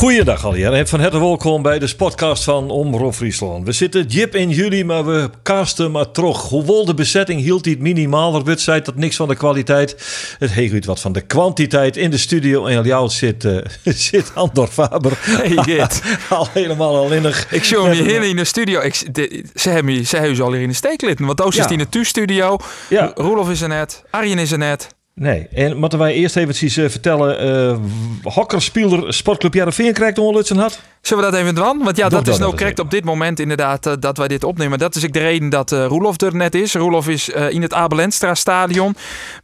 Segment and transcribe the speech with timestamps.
[0.00, 3.66] Goeiedag alweer en van harte welkom bij de podcast van Omroep Friesland.
[3.66, 6.36] We zitten jip in juli, maar we casten maar terug.
[6.42, 9.96] Hoewel de bezetting hield die het minimaal, er zei dat niks van de kwaliteit.
[10.38, 12.66] Het heeft wat van de kwantiteit in de studio.
[12.66, 15.12] En jou zit, uh, zit Andor Faber.
[15.20, 15.88] Hey
[16.28, 17.52] al helemaal alleenig.
[17.52, 18.80] Ik show hem hier in de studio.
[18.80, 21.26] Ik, de, ze hebben ze hebben al hier in de steek litten.
[21.26, 21.64] Want Toos Ja.
[21.64, 22.58] is in de thuisstudio.
[22.88, 23.12] Ja.
[23.14, 24.02] Roelof is er net.
[24.10, 24.98] Arjen is er net.
[25.20, 27.38] Nee, en moeten wij eerst even uh, vertellen.
[27.38, 27.78] eh
[28.22, 30.80] hokkerspeelder Sportclub Jarreveen krijgt ongelutsen had.
[31.00, 31.82] Zullen we dat even doen?
[31.84, 34.44] Want ja, Doe dat is nou correct op dit moment inderdaad eh, dat wij dit
[34.44, 34.78] opnemen.
[34.78, 36.74] Dat is ook de reden dat eh Roelof er net is.
[36.74, 38.94] Roelof is eh, in het Abelenstra stadion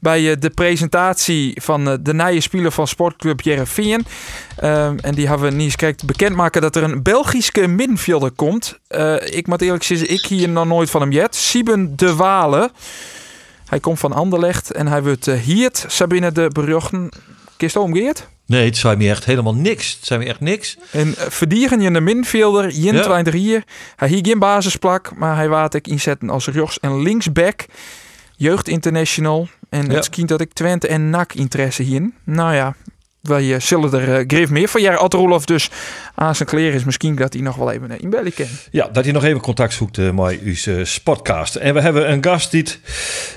[0.01, 4.07] bij eh, de presentatie van eh, de nieuwe speler van Sportclub Jereveen.
[4.57, 8.79] Ehm, en die hebben we niet eens bekendmaken dat er een Belgische middenvelder komt.
[8.89, 11.35] Eh, ik moet eerlijk zeggen, ik hier nog nooit van hem jet.
[11.35, 12.71] Sieben de Walen.
[13.67, 15.71] Hij komt van Anderlecht en hij wordt uh, hier.
[15.87, 17.09] Sabine de Bruggen.
[17.57, 18.27] Kist omgeerd?
[18.47, 19.93] Nee, het zijn me echt helemaal niks.
[19.97, 20.77] Het zijn me echt niks.
[20.91, 23.65] En uh, verdieren je een middenvelder, 21 hier.
[23.97, 27.65] Hij hier geen basisplak, maar hij waart ik inzetten als rechts- en linksback.
[28.37, 29.49] Jeugd international.
[29.69, 29.95] En Ja.
[29.95, 32.11] het schijnt dat ik Twente en NAC interesse hier.
[32.25, 32.75] Nou ja,
[33.27, 34.81] wij uh, zullen er uh, grif meer van.
[34.81, 35.71] Ja, Rolof dus
[36.15, 38.47] aan zijn kleren is misschien dat hij nog wel even uh, in bellen kan.
[38.71, 41.55] Ja, dat hij nog even contact zoekt uh, met uw podcast.
[41.55, 42.65] En we hebben een gast die,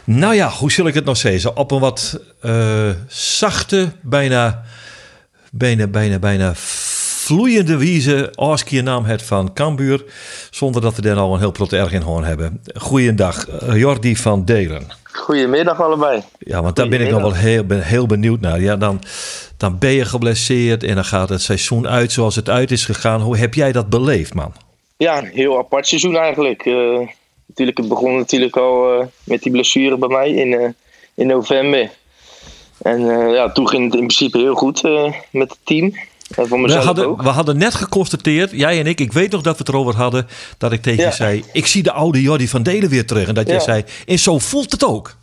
[0.03, 1.55] nou ja, hoe zal ik het nog zeggen?
[1.55, 4.63] Op een wat eh, zachte, bijna,
[5.51, 6.53] bijna, bijna, bijna
[7.29, 10.03] vloeiende wijze Oskier naam het van Cambuur.
[10.49, 12.61] Zonder dat we daar al een heel groot erg in hoorn hebben.
[12.75, 14.87] Goeiedag, eh, Jordi van Delen.
[15.03, 16.23] Goedemiddag allebei.
[16.39, 18.61] Ja, want daar ben ik nog wel heel, ben heel benieuwd naar.
[18.61, 19.01] Ja, dan,
[19.57, 23.21] dan ben je geblesseerd en dan gaat het seizoen uit zoals het uit is gegaan.
[23.21, 24.53] Hoe heb jij dat beleefd, man?
[24.97, 26.65] Ja, een heel apart seizoen eigenlijk.
[26.65, 26.99] Eh,
[27.45, 30.75] natuurlijk, het begon natuurlijk al eh, met die blessure bij mij in,
[31.13, 31.89] in november.
[32.81, 33.01] En
[33.31, 34.83] ja, toen ging het in principe heel goed
[35.31, 35.93] met het team.
[36.35, 37.21] We hadden, ook.
[37.21, 40.27] we hadden net geconstateerd, jij en ik, ik weet nog dat we het erover hadden,
[40.57, 43.27] dat ik tegen je zei, ik zie de oude Jordi van Delen weer terug.
[43.27, 43.61] En dat jij Ja.
[43.61, 45.15] zei, en zo voelt het ook.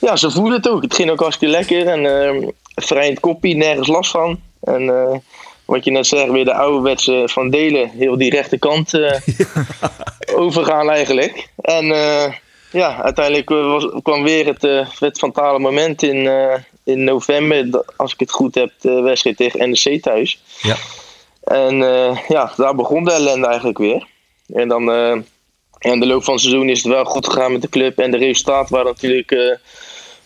[0.00, 0.82] Ja, ze voelen het ook.
[0.82, 1.86] Het ging ook hartstikke lekker.
[1.86, 4.40] En eh vrij in het koppie, nergens last van.
[4.62, 5.16] En eh,
[5.64, 7.90] wat je net zegt, weer de ouderwetse van delen.
[7.90, 9.20] Heel die rechterkant eh
[10.44, 11.48] overgaan eigenlijk.
[11.60, 12.32] En eh,
[12.72, 14.62] ja, uiteindelijk was, kwam weer het,
[14.98, 16.28] het fatale moment in,
[16.84, 17.84] in november.
[17.96, 20.42] Als ik het goed heb, de wedstrijd tegen NEC thuis.
[20.62, 20.76] Ja.
[21.42, 24.06] En eh, ja, daar begon de ellende eigenlijk weer.
[24.46, 24.92] En dan...
[24.92, 25.16] eh,
[25.80, 27.98] in de loop van het seizoen is het wel goed gegaan met de club.
[27.98, 29.56] En de resultaten waren natuurlijk eh,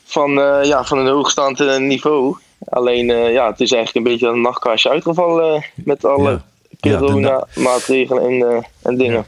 [0.05, 0.31] van,
[0.63, 2.37] ja, van een hoogstaand niveau.
[2.65, 6.41] Alleen, ja, het is eigenlijk een beetje een nachtkastje uitgevallen met alle
[6.81, 6.99] Ja.
[6.99, 9.27] Corona-maatregelen en, en dingen.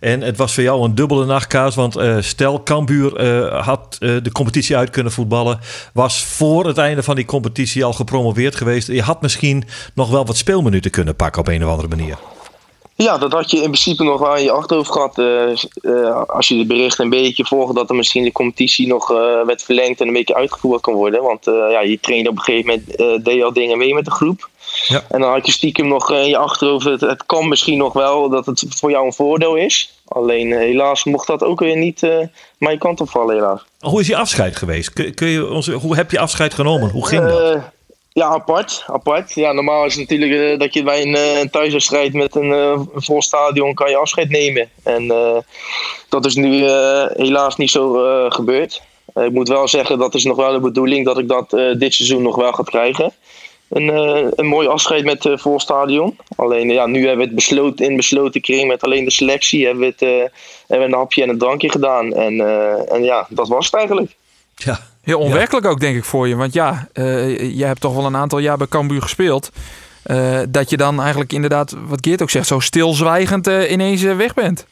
[0.00, 4.16] En het was voor jou een dubbele nachtkaas, want eh, stel Cambuur eh, had eh,
[4.22, 5.60] de competitie uit kunnen voetballen,
[5.92, 8.88] was voor het einde van die competitie al gepromoveerd geweest.
[8.88, 12.18] Je had misschien nog wel wat speelminuten kunnen pakken op een of andere manier.
[12.94, 15.18] Ja, dat had je in principe nog in je achterhoofd gehad.
[15.18, 15.50] eh,
[15.80, 19.08] eh, als je de berichten een beetje volgt, dat er misschien de competitie nog
[19.46, 21.22] werd verlengd en een beetje uitgevoerd kan worden.
[21.22, 24.10] Want ja, je trainde op een gegeven moment, deed je al dingen mee met de
[24.10, 24.47] groep.
[24.86, 25.04] Ja.
[25.08, 27.92] En dan had je stiekem nog eh, in je achterhoofd, het, het kan misschien nog
[27.92, 29.92] wel dat het voor jou een voordeel is.
[30.08, 32.18] Alleen eh, helaas mocht dat ook weer niet eh
[32.58, 33.64] mijn kant op vallen helaas.
[33.80, 34.92] Hoe is je afscheid geweest?
[34.92, 36.90] Kun, kun je ons, hoe heb je afscheid genomen?
[36.90, 37.54] Hoe ging dat?
[37.54, 37.62] Eh,
[38.12, 39.34] ja, apart, apart.
[39.34, 42.52] Ja, normaal is het natuurlijk eh, dat je bij een, eh, een thuiswedstrijd met een
[42.52, 44.68] eh, vol stadion kan je afscheid nemen.
[44.82, 45.36] En eh,
[46.08, 48.82] dat is nu eh, helaas niet zo eh, gebeurd.
[49.14, 51.78] Eh, ik moet wel zeggen, dat is nog wel de bedoeling dat ik dat eh,
[51.78, 53.12] dit seizoen nog wel ga krijgen.
[53.68, 56.18] Een, eh, een mooi afscheid met eh vol stadion.
[56.36, 59.64] Alleen ja, nu hebben we het besloten, in besloten kring met alleen de selectie.
[59.64, 60.08] Hebben we, het, eh,
[60.66, 62.14] hebben we een hapje en een drankje gedaan.
[62.14, 64.16] En, eh, en ja, dat was het eigenlijk.
[64.54, 64.80] Ja.
[65.02, 66.36] Heel onwerkelijk ook, denk ik, voor je.
[66.36, 69.50] Want ja, uh, je hebt toch wel een aantal jaar bij Cambuur gespeeld.
[70.06, 74.34] Uh, dat je dan eigenlijk inderdaad, wat Geert ook zegt, zo stilzwijgend uh, ineens weg
[74.34, 74.66] bent.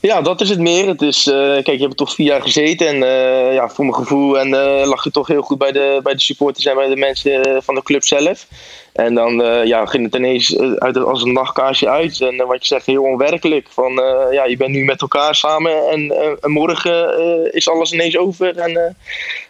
[0.00, 0.86] Ja, dat is het meer.
[0.86, 2.86] Het is, uh, kijk, je hebt toch vier jaar gezeten.
[2.86, 6.00] En uh, ja, voor mijn gevoel en, uh, lag je toch heel goed bij de,
[6.02, 8.46] bij de supporters en bij de mensen van de club zelf.
[8.92, 9.32] En dan
[9.66, 12.20] ja, ging het ineens uit, als een nachtkaarsje uit.
[12.20, 13.68] En wat je zegt, heel onwerkelijk.
[13.70, 13.92] Van,
[14.30, 18.56] ja, je bent nu met elkaar samen en, en morgen is alles ineens over.
[18.58, 18.96] En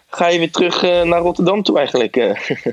[0.09, 2.15] ga je weer terug naar Rotterdam toe eigenlijk.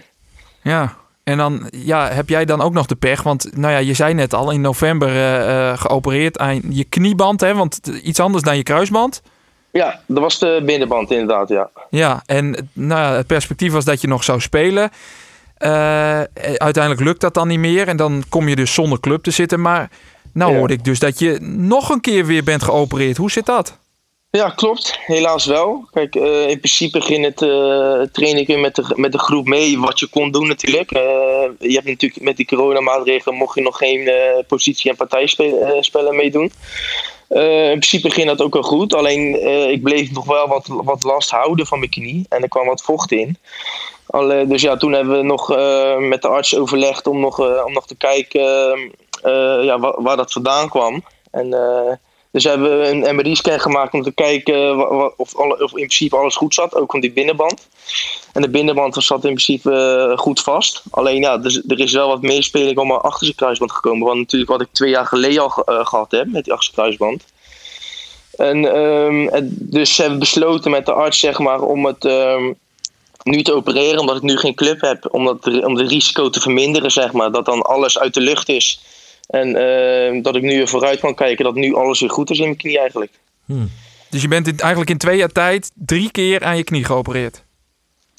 [0.63, 0.97] ja,
[1.29, 3.23] en dan ja, heb jij dan ook nog de pech.
[3.23, 7.41] Want nou ja, je zei net al in november uh, geopereerd aan je knieband.
[7.41, 9.23] Hè, want iets anders dan je kruisband.
[9.71, 11.71] Ja, dat was de binnenband inderdaad, ja.
[11.91, 14.91] Ja, en nou ja, het perspectief was dat je nog zou spelen.
[15.59, 16.21] Uh,
[16.57, 17.89] uiteindelijk lukt dat dan niet meer.
[17.89, 19.61] En dan kom je dus zonder club te zitten.
[19.61, 19.91] Maar
[20.33, 20.59] nou ja.
[20.59, 23.17] hoorde ik dus dat je nog een keer weer bent geopereerd.
[23.17, 23.79] Hoe zit dat?
[24.31, 24.99] Ja, klopt.
[25.01, 25.89] Helaas wel.
[25.91, 29.79] Kijk, uh, in principe ging het uh, trainen ik met de, met de groep mee
[29.79, 30.93] wat je kon doen natuurlijk.
[30.93, 31.01] Uh,
[31.59, 34.11] je hebt natuurlijk met die coronamaatregelen mocht je nog geen
[34.47, 36.53] positie- en partijspellen meedoen.
[37.29, 38.95] in principe ging dat ook wel goed.
[38.95, 42.27] Alleen ik bleef nog wel wat, wat last houden van mijn knie.
[42.29, 43.37] En er kwam wat vocht in.
[44.47, 45.49] Dus ja, toen hebben we nog
[45.99, 48.43] met de arts overlegd om nog, om nog te kijken
[49.63, 51.05] ja, waar, waar, dat vandaan kwam.
[51.31, 51.49] En
[52.31, 56.75] dus hebben een MRI-scan gemaakt om te kijken of, of, in principe alles goed zat,
[56.75, 57.69] ook van die binnenband.
[58.33, 60.83] En de binnenband zat in principe eh, goed vast.
[60.91, 64.07] Alleen ja, dus, er is wel wat meespeling om mijn achterste kruisband gekomen.
[64.07, 67.25] Want natuurlijk wat ik twee jaar geleden al uh, gehad heb met die achterste kruisband.
[68.37, 72.59] En, um, en dus hebben we besloten met de arts zeg maar, om het um,
[73.23, 75.09] nu te opereren, omdat ik nu geen club heb.
[75.11, 77.33] Om, dat, om het risico te verminderen, zeg maar.
[77.33, 78.81] Dat dan alles uit de lucht is.
[79.29, 82.39] En uh, dat ik nu weer vooruit kan kijken dat nu alles weer goed is
[82.39, 83.13] in mijn knie eigenlijk.
[83.45, 83.71] Hmm.
[84.11, 87.45] Dus je bent in, eigenlijk in twee jaar tijd drie keer aan je knie geopereerd?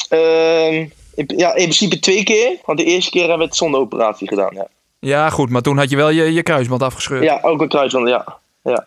[0.10, 2.58] Uh, in, ja, in principe twee keer.
[2.66, 4.54] Want de eerste keer hebben we het zonder operatie gedaan.
[4.54, 4.68] Ja,
[5.00, 5.50] ja goed.
[5.50, 7.24] Maar toen had je wel je, je kruisband afgescheurd.
[7.24, 8.38] Ja, ook een kruisband, ja.
[8.64, 8.86] ja.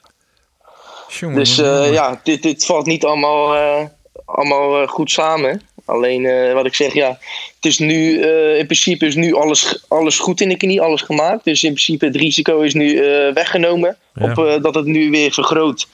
[1.08, 3.86] Jongen, dus uh, ja, dit, dit valt niet allemaal, uh,
[4.24, 5.62] allemaal goed samen.
[5.84, 7.08] Alleen uh, wat ik zeg, ja,
[7.56, 11.00] het is nu uh, in principe is nu alles, alles goed in de knie, alles
[11.00, 11.44] gemaakt.
[11.44, 14.30] Dus in principe het risico is nu uh, weggenomen ja.
[14.30, 15.88] op dat het nu weer vergroot.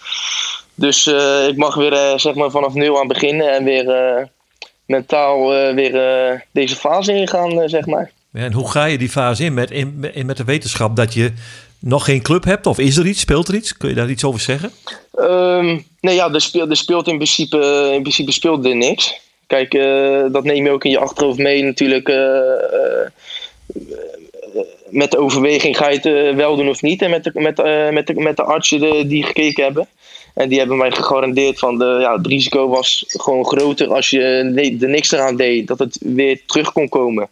[0.74, 1.06] Dus
[1.48, 4.28] ik mag weer zeg maar vanaf nul aan beginnen en weer
[4.86, 8.10] mentaal weer deze fase ingaan, zeg maar.
[8.32, 11.32] En hoe ga je die fase in met, in, in, met de wetenschap dat je
[11.78, 12.66] nog geen club hebt?
[12.66, 13.20] Of is er iets?
[13.20, 13.76] Speelt er iets?
[13.76, 14.70] Kun je daar iets over zeggen?
[15.14, 19.20] Um, nee, ja, er speelt, er speelt in principe, in principe speelt er niks.
[19.48, 22.08] Kijk, uh, dat neem je ook in je achterhoofd mee natuurlijk.
[22.08, 22.16] Uh,
[24.90, 27.02] met de overweging ga je het wel doen of niet.
[27.02, 27.56] En met de, met,
[27.92, 29.88] met de, met de artsen die gekeken hebben.
[30.34, 34.20] En die hebben mij gegarandeerd van de, ja, het risico was gewoon groter als je
[34.80, 35.66] er niks eraan deed.
[35.66, 37.28] Dat het weer terug kon komen.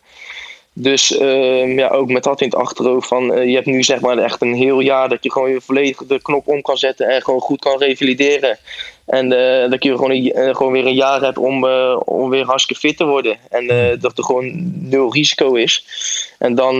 [0.79, 4.01] Dus uh, ja, ook met dat in het achterhoofd van uh, je hebt nu zeg
[4.01, 7.09] maar echt een heel jaar dat je gewoon weer volledig de knop om kan zetten
[7.09, 8.59] en gewoon goed kan revalideren.
[9.07, 11.65] En uh, dat je gewoon, een, gewoon weer een jaar hebt om,
[12.05, 13.37] om weer hartstikke fit te worden.
[13.51, 13.67] En
[14.01, 15.87] dat er gewoon nul risico is.
[16.39, 16.75] En dan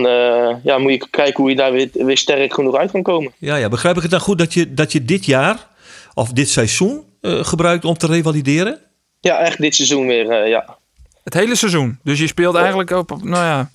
[0.63, 3.33] ja, moet je kijken hoe je daar weer, weer sterk genoeg uit kan komen.
[3.37, 5.67] Ja, ja, begrijp ik het dan goed dat je, dat je dit jaar
[6.13, 8.79] of dit seizoen gebruikt om te revalideren?
[9.19, 10.77] Ja, echt dit seizoen weer, ja.
[11.23, 11.99] Het hele seizoen.
[12.03, 13.69] Dus je speelt eigenlijk op, nou ja,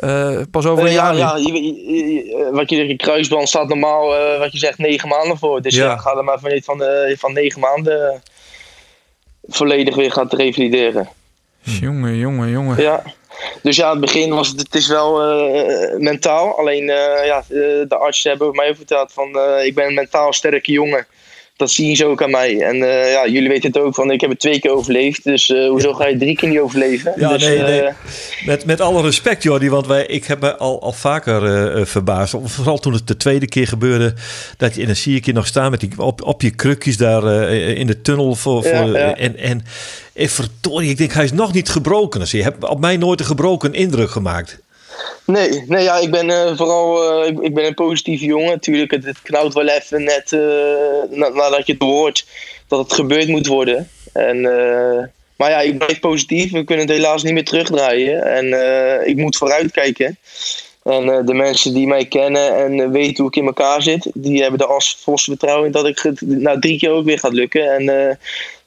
[0.00, 1.16] uh, pas over een uh, jaar.
[1.16, 5.08] Ja, je, je, wat je zegt, je kruisband staat normaal, uh, wat je zegt, negen
[5.08, 5.62] maanden voor.
[5.62, 6.82] Dus ja, ja ga er maar vanuit van,
[7.18, 8.22] van negen maanden
[9.48, 11.08] volledig weer gaan revalideren.
[11.60, 12.82] Jongen, jongen, jongen.
[12.82, 13.02] Ja.
[13.62, 15.12] Dus ja, het begin was het, het is wel
[15.98, 16.58] mentaal.
[16.58, 16.84] Alleen
[17.24, 19.28] ja, de artsen hebben mij verteld van
[19.64, 21.06] ik ben een mentaal sterke jongen
[21.60, 22.60] dat zien ze ook aan mij.
[22.60, 25.24] En uh, ja, jullie weten het ook van, ik heb het twee keer overleefd.
[25.24, 27.12] Dus uh, hoezo ga je drie keer niet overleven?
[27.16, 27.88] Ja, dus, nee, nee.
[28.44, 32.34] Met, met alle respect, Jordi, want wij, ik heb me al, al vaker verbaasd.
[32.44, 34.14] Vooral toen het de tweede keer gebeurde,
[34.56, 36.96] dat je, en dan zie ik je nog staan met die, op, op je krukjes
[36.96, 38.34] daar in de tunnel.
[38.34, 39.16] Voor, voor, ja, ja.
[39.16, 39.64] En, en,
[40.12, 42.20] en verdorie, ik denk, hij is nog niet gebroken.
[42.20, 44.58] Dus je hebt op mij nooit een gebroken indruk gemaakt.
[45.24, 48.50] Nee, nee ja, ik ben uh, vooral uh, ik, ik, ben een positieve jongen.
[48.50, 50.30] Natuurlijk, het, het wel even net
[51.10, 52.26] na, nadat je het hoort
[52.68, 53.90] dat het gebeurd moet worden.
[54.12, 54.40] En,
[55.36, 56.52] maar ja, ik ben positief.
[56.52, 58.22] We kunnen het helaas niet meer terugdraaien.
[58.22, 58.46] En
[59.08, 60.18] ik moet vooruitkijken.
[60.82, 64.60] En de mensen die mij kennen en weten hoe ik in elkaar zit, die hebben
[64.60, 67.74] er als volste vertrouwen in dat ik het nou, drie keer ook weer gaat lukken.
[67.74, 68.18] En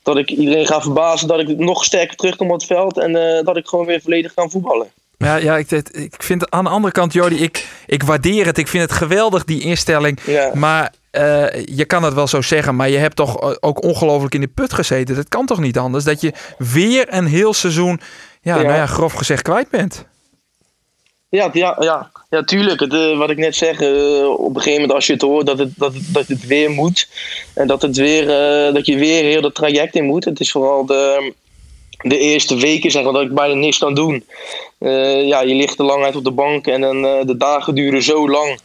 [0.04, 3.58] dat ik iedereen ga verbazen dat ik nog sterker terugkom op het veld en dat
[3.58, 4.92] ik gewoon weer volledig kan voetballen.
[5.24, 8.58] Ja, ja ik, ik vind aan de andere kant, Jordi, ik, ik waardeer het.
[8.58, 10.20] Ik vind het geweldig, die instelling.
[10.25, 10.51] Ja.
[10.53, 14.42] Maar uh, je kan het wel zo zeggen, maar je hebt toch ook ongelooflijk in
[14.42, 15.15] de put gezeten.
[15.15, 16.03] Dat kan toch niet anders?
[16.03, 18.00] Dat je weer een heel seizoen,
[18.42, 18.62] ja, ja.
[18.62, 20.06] nou ja, grof gezegd kwijt bent.
[21.30, 22.12] Ja, ja, ja.
[22.30, 22.80] ja tuurlijk.
[22.80, 25.46] Het, uh, wat ik net zeg, uh, op een gegeven moment als je het hoort
[25.46, 27.08] dat het, dat het, dat het weer moet.
[27.53, 28.25] En dat, het weer,
[28.74, 30.25] dat je weer heel dat traject in moet.
[30.25, 31.34] Het is vooral de,
[32.01, 34.25] de eerste weken zeg maar, dat ik bijna niks kan doen.
[34.79, 37.75] Uh, ja, je ligt te lang uit op de bank en dan, uh, de dagen
[37.75, 38.59] duren zo lang.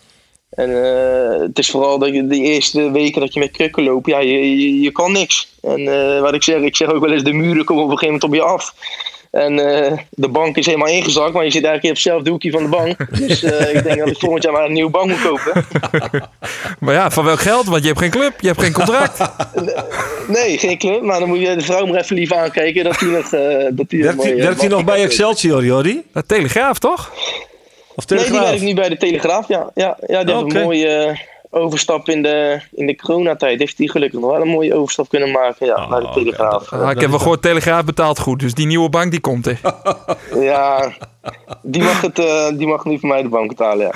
[0.50, 4.06] En eh, het is vooral dat je de eerste weken dat je met krukken loopt,
[4.06, 5.48] ja, je, je, je kan niks.
[5.62, 7.98] En eh, wat ik zeg, ik zeg ook wel eens, de muren komen op een
[7.98, 8.74] gegeven moment op je af.
[9.30, 12.62] En eh, de bank is helemaal ingezakt, maar je zit eigenlijk op hetzelfde hoekje van
[12.62, 13.18] de bank.
[13.26, 15.64] Dus eh, ik denk dat ik volgend jaar maar een nieuwe bank moet kopen.
[16.78, 17.66] Maar ja, van welk geld?
[17.66, 19.20] Want je hebt geen club, je hebt geen contract.
[20.28, 23.08] Nee, geen club, maar dan moet je de vrouw maar even lief aankijken dat hij
[23.08, 23.32] nog...
[23.32, 26.02] eh dat die Werkt hij, werkt hij nog bij Excelsior, Jordi?
[26.12, 27.12] De Telegraaf, toch?
[27.94, 28.48] Of Nee, die Telegraaf?
[28.48, 29.70] werkt nu bij de Telegraaf, ja.
[29.74, 30.58] Ja, ja die heeft Oké.
[30.58, 31.18] een mooie
[31.50, 33.58] overstap in de, in de coronatijd.
[33.58, 36.18] Heeft hij gelukkig nog wel een mooie overstap kunnen maken ja, Oh, naar de oké.
[36.18, 36.72] Telegraaf.
[36.72, 38.40] Ah, ik heb wel gehoord, Telegraaf betaalt goed.
[38.40, 39.60] Dus die nieuwe bank die komt er.
[40.40, 40.92] Ja,
[41.62, 43.92] die mag, het, eh, die mag nu voor mij de bank betalen, ja.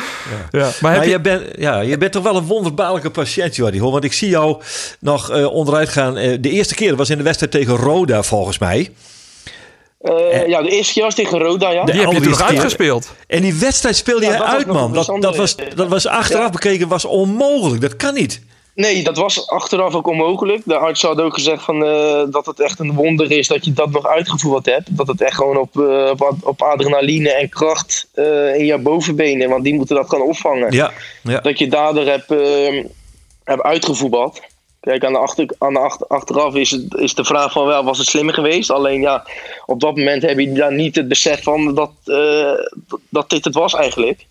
[0.51, 0.59] Ja.
[0.59, 1.11] Maar heb Maar je...
[1.11, 3.81] je bent, ja, je bent toch wel een wonderbaarlijke patiënt, Jordi.
[3.81, 3.93] Hoor.
[3.93, 4.63] Want ik zie jou
[5.01, 6.17] nog eh, onderuit gaan.
[6.17, 8.91] Eh, de eerste keer was in de wedstrijd tegen Roda, volgens mij.
[10.03, 11.85] Eh, ja, de eerste keer was tegen Roda, ja.
[11.85, 13.13] Die heb je toen nog uitgespeeld.
[13.27, 14.93] En die wedstrijd speelde Ja, je uit, man.
[14.93, 16.51] Dat, dat, was, dat was achteraf Ja.
[16.51, 17.81] bekeken was onmogelijk.
[17.81, 18.43] Dat kan niet.
[18.75, 20.63] Nee, dat was achteraf ook onmogelijk.
[20.65, 23.73] De arts had ook gezegd van, eh, dat het echt een wonder is dat je
[23.73, 24.97] dat nog uitgevoerd hebt.
[24.97, 28.79] Dat het echt gewoon op, eh, op, ad- op adrenaline en kracht eh, in je
[28.79, 30.73] bovenbenen, want die moeten dat gaan opvangen.
[30.73, 30.93] Ja,
[31.23, 31.41] ja.
[31.41, 32.85] Dat je daardoor hebt, eh,
[33.45, 34.41] hebt uitgevoetbald.
[34.83, 37.85] Kijk, aan de, achter, aan de achter, achteraf is, het, is de vraag van wel,
[37.85, 38.71] was het slimmer geweest?
[38.71, 39.25] Alleen ja,
[39.67, 42.53] op dat moment heb je daar niet het besef van dat, eh,
[43.09, 44.27] dat dit het was eigenlijk.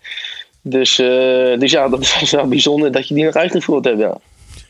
[0.62, 4.16] Dus, eh, dus ja, dat is wel bijzonder dat je die nog uitgevoerd hebt, ja.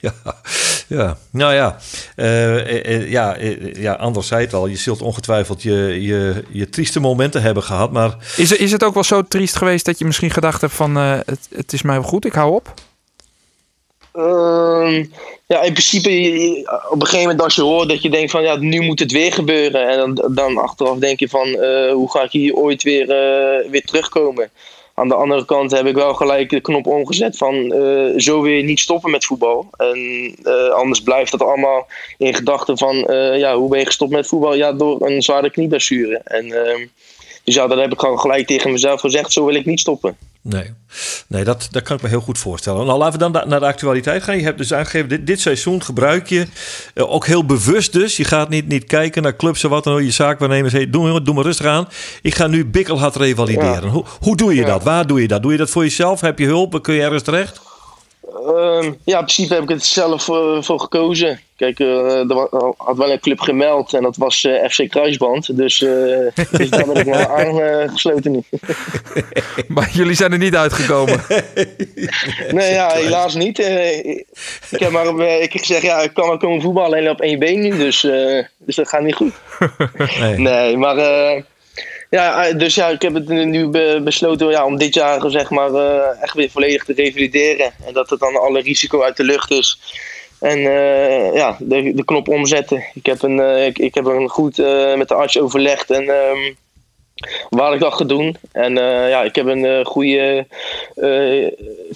[0.01, 0.13] Ja,
[0.99, 1.17] ja.
[1.31, 1.77] nou ja.
[2.17, 4.67] Eh, eh, eh, ja, eh, ja, Anders zei het al.
[4.67, 7.93] Je zult ongetwijfeld je, je, je trieste momenten hebben gehad.
[7.93, 10.73] Maar Is, er- is het ook wel zo triest geweest dat je misschien gedacht hebt
[10.73, 10.97] van...
[10.97, 12.75] eh, het, het is mij wel goed, ik hou op?
[14.13, 15.05] Ehm,
[15.47, 16.11] ja, in principe,
[16.91, 19.13] op een gegeven moment als je hoort dat je denkt van ja, nu moet het
[19.13, 19.89] weer gebeuren.
[19.89, 23.71] En dan, dan achteraf denk je van eh, hoe ga ik hier ooit weer, eh,
[23.71, 24.51] weer terugkomen.
[24.95, 28.63] Aan de andere kant heb ik wel gelijk de knop omgezet van eh, zo weer
[28.63, 29.71] niet stoppen met voetbal.
[29.77, 30.35] En
[30.73, 31.87] anders blijft dat allemaal
[32.19, 32.97] in gedachten van
[33.39, 34.55] ja, hoe ben je gestopt met voetbal?
[34.55, 36.21] Ja, door een zware knieblessure.
[36.25, 36.87] En ehm,
[37.45, 40.17] dus ja, dat heb ik gewoon gelijk tegen mezelf gezegd, zo wil ik niet stoppen.
[40.43, 40.71] Nee,
[41.29, 42.87] nee dat, dat kan ik me heel goed voorstellen.
[42.87, 44.37] Nou, laten we dan da- naar de actualiteit gaan.
[44.37, 46.47] Je hebt dus aangegeven, dit, dit seizoen gebruik je
[46.95, 48.17] eh, ook heel bewust dus.
[48.17, 50.01] Je gaat niet, niet kijken naar clubs en wat dan ook.
[50.01, 51.89] Je zaakwaarnemers, hey, doe, doe maar rustig aan.
[52.23, 53.89] Ik ga nu bikkelhard revalideren.
[53.91, 54.67] Hoe, hoe doe je Ja.
[54.67, 54.83] dat?
[54.83, 55.43] Waar doe je dat?
[55.43, 56.21] Doe je dat voor jezelf?
[56.21, 56.83] Heb je hulp?
[56.83, 57.61] Kun je ergens terecht?
[58.37, 61.41] Ehm, ja, in principe heb ik het zelf eh, voor gekozen.
[61.57, 65.57] Kijk, eh, er wa- had wel een club gemeld en dat was eh, FC Kruisband.
[65.57, 65.91] Dus, eh,
[66.59, 68.43] dus daar ben ik wel aangesloten nu.
[69.69, 71.21] Maar jullie zijn er niet uitgekomen.
[72.51, 73.59] Nee, ja, helaas niet.
[73.59, 75.07] Ik heb maar
[75.43, 77.77] ik heb gezegd, ja, ik kan wel komen voetballen alleen op één been nu.
[77.77, 79.33] Dus, eh, dus dat gaat niet goed.
[80.21, 80.39] Nee.
[80.39, 81.43] Nee, maar eh,
[82.13, 85.31] ja, eh, dus ja, ik heb het nu- nu be- besloten ja, om dit jaar
[85.31, 87.73] zeg maar, eh, echt weer volledig te revalideren.
[87.87, 89.79] En dat het dan alle risico uit de lucht is.
[90.41, 92.85] En eh, ja, de, knop omzetten.
[92.95, 94.57] Ik heb, een, ik, ik heb een goed
[94.97, 96.53] met de arts overlegd en ehm,
[97.51, 98.37] waar ik dat ga doen.
[98.53, 98.75] En
[99.09, 100.47] ja, ik heb een goede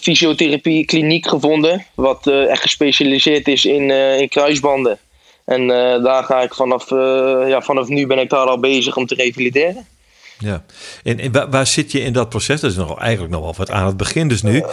[0.00, 1.86] fysiotherapie kliniek gevonden.
[1.94, 4.98] Wat echt gespecialiseerd is in, in kruisbanden.
[5.44, 5.66] En
[6.02, 6.90] daar ga ik vanaf,
[7.48, 9.86] ja, vanaf nu ben ik daar al bezig om te revalideren.
[10.38, 10.64] Ja.
[11.02, 12.60] En, en waar, waar zit je in dat proces?
[12.60, 14.64] Dat is nog, eigenlijk nog wel wat aan het begin dus nu.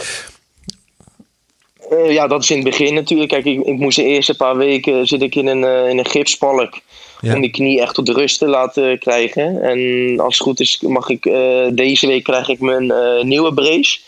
[1.90, 3.30] Eh, ja, dat is in het begin natuurlijk.
[3.30, 6.06] Kijk, ik, ik moest de eerste paar weken zit ik in een, eh, in een
[6.06, 6.80] gipspalk.
[7.22, 7.36] Ja.
[7.36, 9.62] Om die knie echt tot rust te laten krijgen.
[9.62, 13.54] En als het goed is, mag ik eh, deze week krijg ik mijn eh, nieuwe
[13.54, 14.00] brace.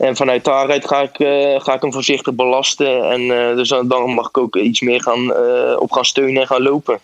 [0.00, 3.10] En vanuit daaruit ga ik, eh, ga ik hem voorzichtig belasten.
[3.10, 6.40] En uh, dus dan, dan mag ik ook iets meer gaan, uh, op gaan steunen
[6.40, 7.00] en gaan lopen.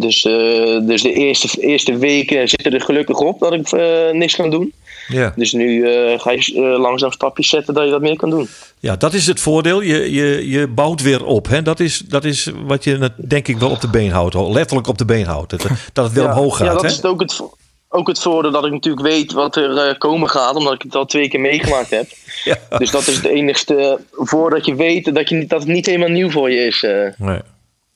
[0.00, 4.36] Dus, uh, dus de eerste, eerste weken zitten er gelukkig op dat ik uh, niks
[4.36, 4.72] kan doen.
[5.08, 5.32] Ja.
[5.36, 5.86] Dus nu
[6.18, 8.48] ga je langzaam stapjes zetten dat je dat meer kan doen.
[8.80, 9.80] Ja, dat is het voordeel.
[9.80, 11.48] Je, je, je bouwt weer op.
[11.48, 11.62] Hè?
[11.62, 14.34] Dat, is, dat is wat je denk ik wel op de been houdt.
[14.34, 15.50] Letterlijk op de been houdt.
[15.50, 16.66] Dat, dat het weer ja, omhoog gaat.
[16.66, 16.88] Ja, dat hè?
[16.88, 17.40] is ook het,
[17.88, 20.54] ook het voordeel dat ik natuurlijk weet wat er komen gaat.
[20.54, 22.06] Omdat ik het al twee keer meegemaakt heb.
[22.44, 22.78] Ja.
[22.78, 26.30] Dus dat is het enigste voordat je weet dat, je, dat het niet helemaal nieuw
[26.30, 26.86] voor je is.
[27.16, 27.40] Nee.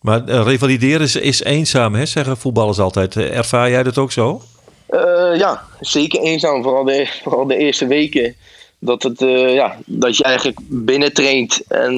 [0.02, 2.06] Maar uh, revalideren is, eenzaam, hè?
[2.06, 3.14] zeggen voetballers altijd.
[3.14, 4.42] Uh, ervaar jij dat ook zo?
[4.90, 6.62] Uh, ja, zeker eenzaam.
[6.62, 8.34] Vooral de, vooral de eerste weken.
[8.78, 9.20] Dat, het,
[9.54, 11.62] ja, dat je eigenlijk binnen traint.
[11.68, 11.92] En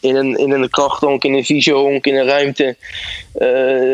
[0.00, 0.70] in, een, in een
[1.18, 2.76] in een visiohonk, in een ruimte.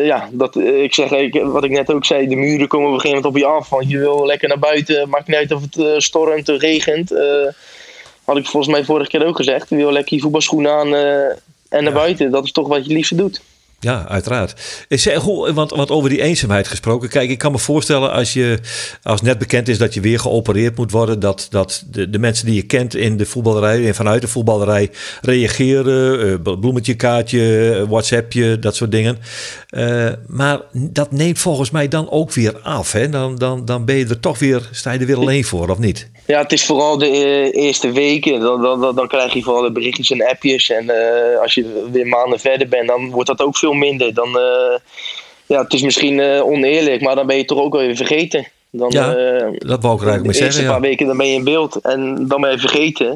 [0.05, 2.29] Ja, dat, ik zeg, ik, wat ik net ook zei.
[2.29, 3.69] De muren komen op een gegeven moment op je af.
[3.69, 5.09] Want je wil lekker naar buiten.
[5.09, 7.11] Maakt niet uit of het stormt of regent.
[8.25, 9.69] had ik volgens mij vorige keer ook gezegd.
[9.69, 10.95] Je wil lekker je voetbalschoenen aan
[11.69, 12.31] en naar buiten.
[12.31, 13.43] Dat is toch wat je liefst doet.
[13.81, 14.85] Ja, uiteraard.
[15.55, 17.09] Want, want over die eenzaamheid gesproken.
[17.09, 18.59] Kijk, ik kan me voorstellen als je
[19.03, 21.21] als net bekend is dat je weer geopereerd moet worden.
[21.21, 26.27] Dat, dat de, mensen die je kent in de voetballerij en vanuit de voetballerij reageren.
[26.47, 29.19] Uh, bloemetje, kaartje, WhatsAppje, dat soort dingen.
[29.71, 32.93] Uh, maar dat neemt volgens mij dan ook weer af.
[32.93, 33.09] Hè?
[33.09, 35.79] Dan, dan, dan ben je er toch weer, sta je er weer alleen voor, of
[35.79, 36.11] niet?
[36.27, 37.11] Ja, het is vooral de
[37.53, 38.41] eerste weken.
[38.41, 40.71] Dan, dan, dan, krijg je vooral de berichtjes en appjes.
[40.71, 40.91] En
[41.43, 44.15] als je weer maanden verder bent, dan wordt dat ook veel minder.
[44.15, 44.79] Dan, uh,
[45.47, 48.47] ja, het is misschien uh, oneerlijk, maar dan ben je toch ook weer vergeten.
[48.71, 50.63] Dan, ja, uh, dat wou ik eigenlijk maar zeggen.
[50.63, 53.09] De paar weken dan ben je in beeld en dan ben je vergeten.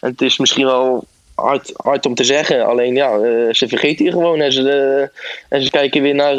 [0.00, 3.18] En het is misschien wel hard, hard om te zeggen, alleen ja,
[3.52, 5.10] ze vergeten je gewoon en ze,
[5.48, 6.36] en ze kijken weer naar,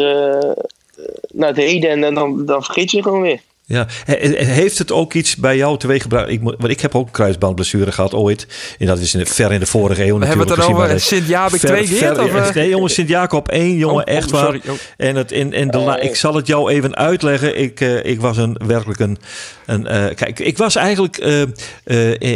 [1.27, 3.39] naar het heden en dan, dan vergeet je gewoon weer.
[3.67, 6.29] Ja, heeft het ook iets bij jou teweeggebracht?
[6.29, 8.47] Ik, want ik heb ook een kruisbandblessure gehad ooit.
[8.79, 11.59] En dat is in, ver in de vorige eeuw We hebben het dan over Sint-Jacob
[11.59, 12.21] twee keer?
[12.21, 12.53] Of?
[12.53, 14.55] Nee, jongen, Sint-Jacob één, jongen, oh, echt oh, waar.
[14.55, 14.75] Oh.
[14.97, 17.59] En, het, in, in de, ik zal het jou even uitleggen.
[17.59, 19.17] Ik, uh, ik was een, werkelijk een...
[19.65, 21.17] een uh, kijk, ik was eigenlijk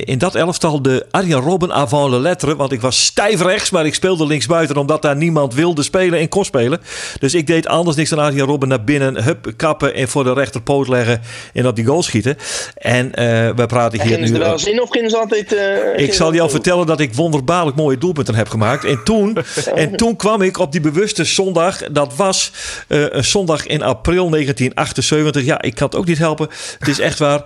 [0.05, 2.55] in dat elftal de Arjen Robben avant le lettre.
[2.55, 4.77] Want ik was stijf rechts, maar ik speelde linksbuiten...
[4.77, 6.81] omdat daar niemand wilde spelen en kon spelen.
[7.19, 9.23] Dus ik deed anders niks dan Arjen Robben naar binnen.
[9.23, 11.18] Hup, kappen en voor de rechterpoot leggen
[11.53, 12.37] en op die goal schieten.
[12.75, 13.13] En uh,
[13.55, 14.33] we praten hier nu...
[14.33, 15.53] Er wel eens in of gingen ze altijd...
[15.53, 18.85] Uh, ik zal jou vertellen dat ik wonderbaarlijk mooie doelpunten heb gemaakt.
[18.85, 19.37] En toen,
[19.75, 21.77] en toen kwam ik op die bewuste zondag.
[21.91, 22.51] Dat was
[22.87, 25.45] een zondag in april 1978.
[25.45, 26.47] Ja, ik kan het ook niet helpen.
[26.79, 27.43] Het is echt waar.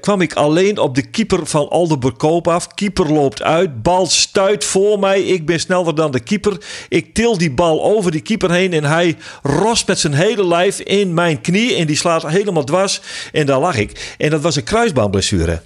[0.00, 2.68] kwam ik alleen op de keeper van Aldeburg af.
[2.74, 3.82] Keeper loopt uit.
[3.82, 5.22] Bal stuit voor mij.
[5.22, 6.58] Ik ben sneller dan de keeper.
[6.88, 8.72] Ik til die bal over die keeper heen.
[8.72, 11.74] En hij rost met zijn hele lijf in mijn knie.
[11.74, 12.93] En die slaat helemaal dwars
[13.32, 14.14] en daar lag ik.
[14.18, 15.60] En dat was een kruisbandblessure.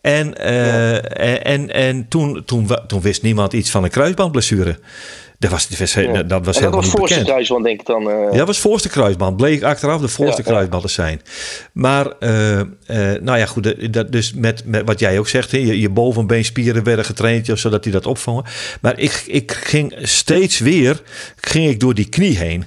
[0.00, 1.00] En, uh, ja.
[1.38, 4.78] en, en toen, toen, toen wist niemand iets van een kruisbandblessure.
[5.38, 6.22] Dat was, dat was, ja.
[6.22, 7.26] dat was helemaal niet bekend.
[7.26, 8.02] kruisband, denk ik dan.
[8.02, 8.08] Uh...
[8.30, 9.36] Ja, dat was voorste kruisband.
[9.36, 11.20] Bleek achteraf de voorste ja, kruisband te zijn.
[11.72, 12.64] Maar, uh, uh,
[13.20, 13.92] nou ja, goed.
[13.92, 17.92] Dat, dus met, met wat jij ook zegt, je, je bovenbeenspieren werden getraind, zodat die
[17.92, 18.44] dat opvangen.
[18.80, 21.02] Maar ik, ik ging steeds weer
[21.36, 22.64] ging ik door die knie heen.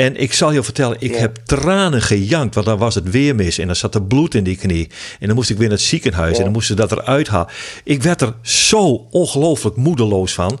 [0.00, 3.58] En ik zal je vertellen, ik heb tranen gejankt, want dan was het weer mis
[3.58, 4.90] en dan zat er bloed in die knie.
[5.18, 7.48] En dan moest ik weer naar het ziekenhuis en dan moesten ze dat eruit halen.
[7.84, 10.60] Ik werd er zo ongelooflijk moedeloos van,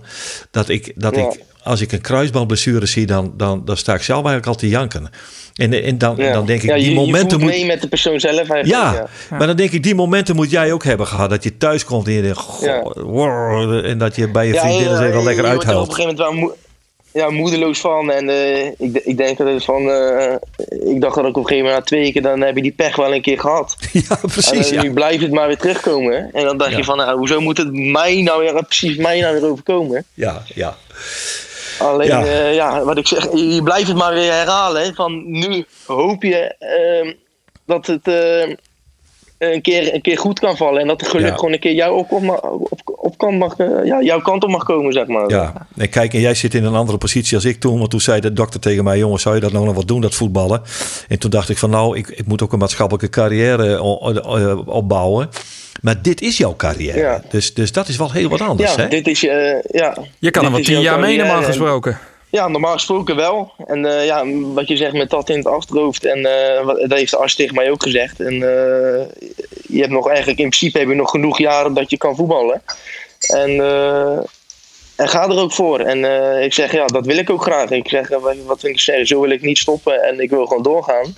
[0.50, 4.18] dat ik, dat ik als ik een kruisbandblessure zie, dan, dan, dan sta ik zelf
[4.18, 5.10] eigenlijk al te janken.
[5.54, 7.52] En, en dan, dan denk ik, ja, die je, momenten je moet...
[7.52, 8.66] mee met de persoon zelf eigenlijk.
[8.66, 11.30] Ja, ja, maar dan denk ik, die momenten moet jij ook hebben gehad.
[11.30, 15.00] Dat je thuis komt en je denkt, goh, en dat je bij je vriendin eens
[15.00, 15.82] even lekker uithuilt.
[15.82, 16.56] Op een gegeven moment wel
[17.12, 18.10] ja, moedeloos van.
[18.10, 19.82] En uh, ik, ik denk dat het van.
[19.82, 20.34] Uh,
[20.68, 22.22] ik dacht dat ik op een gegeven moment na twee keer.
[22.22, 23.76] dan heb je die pech wel een keer gehad.
[24.08, 24.70] Ja, precies.
[24.70, 24.92] En dan, ja.
[24.92, 26.30] blijft het maar weer terugkomen.
[26.32, 26.76] En dan dacht ja.
[26.76, 26.96] je van.
[26.96, 28.64] Nou, hoezo moet het mij nou weer.
[28.64, 30.04] precies mij nou weer overkomen?
[30.14, 30.76] Ja, ja.
[31.78, 32.24] Alleen, ja.
[32.24, 33.24] Uh, ja, wat ik zeg.
[33.32, 34.94] Je blijft het maar weer herhalen.
[34.94, 36.54] Van nu hoop je
[37.66, 38.04] dat het
[39.48, 40.80] een keer, een keer goed kan vallen.
[40.80, 41.34] En dat het geluk ja.
[41.34, 44.92] gewoon een keer jou op, op, op kan mag, ja, jouw kant op mag komen,
[44.92, 45.30] zeg maar.
[45.30, 47.78] Ja, nee, kijk, en jij zit in een andere positie als ik toen.
[47.78, 50.00] Want toen zei de dokter tegen mij, jongens, zou je dat nou nog wat doen,
[50.00, 50.62] dat voetballen?
[51.08, 53.82] En toen dacht ik van, nou, ik, ik moet ook een maatschappelijke carrière
[54.66, 55.28] opbouwen.
[55.82, 56.98] Maar dit is jouw carrière.
[56.98, 57.22] Ja.
[57.28, 58.74] Dus, dus dat is wel heel wat anders.
[58.74, 58.88] Ja, hè?
[58.88, 59.96] dit is, uh, ja.
[60.18, 61.98] Je kan er wel tien jaar mee normaal gesproken.
[62.30, 63.52] Ja, normaal gesproken wel.
[63.66, 66.04] En uh, ja, wat je zegt met dat in het achterhoofd.
[66.04, 68.20] En uh, dat heeft de arts tegen mij ook gezegd.
[68.20, 69.02] En uh,
[69.68, 72.62] je hebt nog eigenlijk, in principe heb je nog genoeg jaren dat je kan voetballen.
[73.20, 73.50] En,
[74.96, 75.80] en ga er ook voor.
[75.80, 76.04] En
[76.42, 77.70] ik zeg, ja, dat wil ik ook graag.
[77.70, 78.08] Ik zeg,
[78.46, 79.06] wat wil ik zeggen?
[79.06, 81.16] Zo wil ik niet stoppen en ik wil gewoon doorgaan.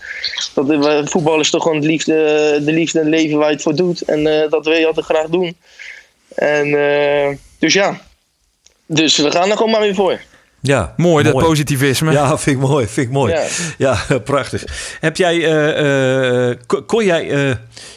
[0.55, 2.14] Dat, voetbal is toch gewoon de liefde,
[2.64, 4.03] de liefde en leven waar je het voor doet.
[4.03, 5.57] En dat wil je altijd graag doen.
[6.35, 6.70] En
[7.59, 8.01] dus ja.
[8.87, 10.20] Dus we gaan er gewoon maar weer voor.
[10.62, 12.12] Ja, mooi, dat positivisme.
[12.12, 13.33] Ja, vind ik mooi, vind ik mooi.
[13.33, 13.46] Ja,
[13.79, 14.64] ja prachtig.
[15.01, 16.55] Heb jij, uh, uh,
[16.87, 17.55] kon jij,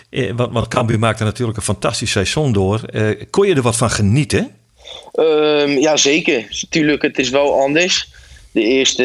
[0.09, 2.81] uh, want, want Cambuur maakte natuurlijk een fantastisch seizoen door.
[3.29, 4.51] kon je er wat van genieten?
[5.13, 6.65] Um, ja, zeker.
[6.69, 8.13] Tuurlijk, het is wel anders.
[8.51, 9.03] De eerste,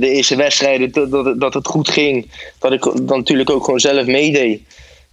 [0.00, 3.80] de eerste wedstrijden dat, dat, dat het goed ging, dat ik dan natuurlijk ook gewoon
[3.80, 4.60] zelf meedeed.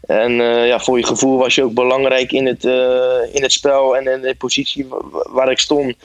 [0.02, 2.74] En uh, ja, voor je gevoel was je ook belangrijk in het, uh,
[3.32, 4.88] in het spel en in de positie
[5.30, 5.96] waar ik stond.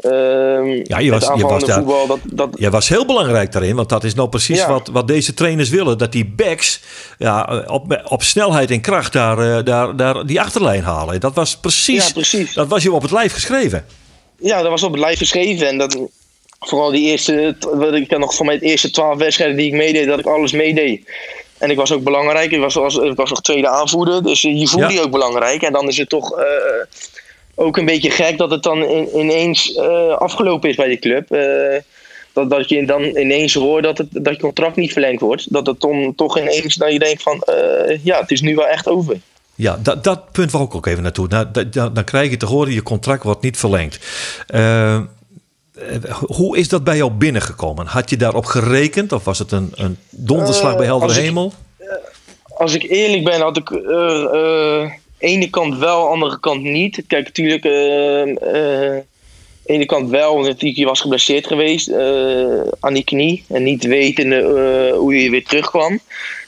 [0.00, 2.48] Uh, ja, je was, je was, daar, voetbal, dat, dat...
[2.58, 4.68] je was heel belangrijk daarin, want dat is nou precies ja.
[4.68, 5.98] wat, wat deze trainers willen.
[5.98, 6.80] Dat die backs
[7.18, 11.20] ja, op, op snelheid en kracht daar, daar, daar die achterlijn halen.
[11.20, 12.54] Dat was precies, ja, precies.
[12.54, 13.86] Dat was je op het lijf geschreven.
[14.38, 15.68] Ja, dat was op het lijf geschreven.
[15.68, 15.98] En dat,
[16.58, 17.56] vooral die eerste,
[17.92, 21.08] ik kan nog van mijn eerste twaalf wedstrijden die ik meedeed, dat ik alles meedeed.
[21.58, 22.50] En ik was ook belangrijk.
[22.50, 24.22] Ik was, was, ik was nog tweede aanvoerder.
[24.22, 24.92] Dus je voelde ja.
[24.92, 25.62] je ook belangrijk.
[25.62, 26.44] En dan is het toch uh,
[27.54, 31.28] ook een beetje gek dat het dan in, ineens uh, afgelopen is bij die club.
[32.32, 35.52] Dat, dat je dan ineens hoort dat, het, dat je contract niet verlengd wordt.
[35.52, 38.66] Dat het dan toch ineens dat je denkt van uh, ja, het is nu wel
[38.66, 39.16] echt over.
[39.54, 41.28] Ja, dat, dat punt wil ik ook even naartoe.
[41.28, 43.98] Nou, dat, dan krijg je te horen, je contract wordt niet verlengd.
[44.54, 45.00] Uh,
[46.26, 47.86] hoe is dat bij jou binnengekomen?
[47.86, 51.52] Had je daarop gerekend of was het een, een donderslag bij heldere hemel?
[51.78, 51.86] Ik,
[52.56, 53.70] als ik eerlijk ben, had ik
[55.18, 57.04] ene kant wel, andere kant niet.
[57.06, 57.64] Kijk, natuurlijk
[59.64, 61.92] ene kant wel, natuurlijk, je was geblesseerd geweest
[62.80, 63.44] aan die knie.
[63.48, 64.42] En niet wetende
[64.98, 66.00] hoe je weer terugkwam.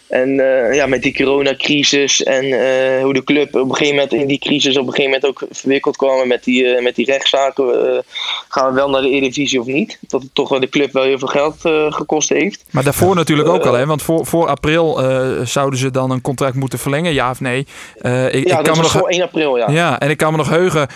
[0.09, 4.13] En uh, ja, met die coronacrisis en uh, hoe de club op een gegeven moment
[4.13, 7.07] in die crisis op een gegeven moment ook verwikkeld kwamen met die, uh, met die
[7.07, 8.05] rechtszaken.
[8.49, 9.99] gaan we wel naar de Eredivisie of niet?
[10.01, 11.57] Dat het toch wel de club wel heel veel geld
[11.95, 12.65] gekost heeft.
[12.71, 13.87] Maar daarvoor natuurlijk ook al, hè?
[13.87, 15.01] Want voor, voor april
[15.45, 17.59] zouden ze dan een contract moeten verlengen, ja of nee?
[17.59, 17.67] ik,
[18.03, 19.71] ja, ik dat kan me nog, voor 1 april, ja.
[19.71, 20.89] Ja, en ik kan me nog heugen,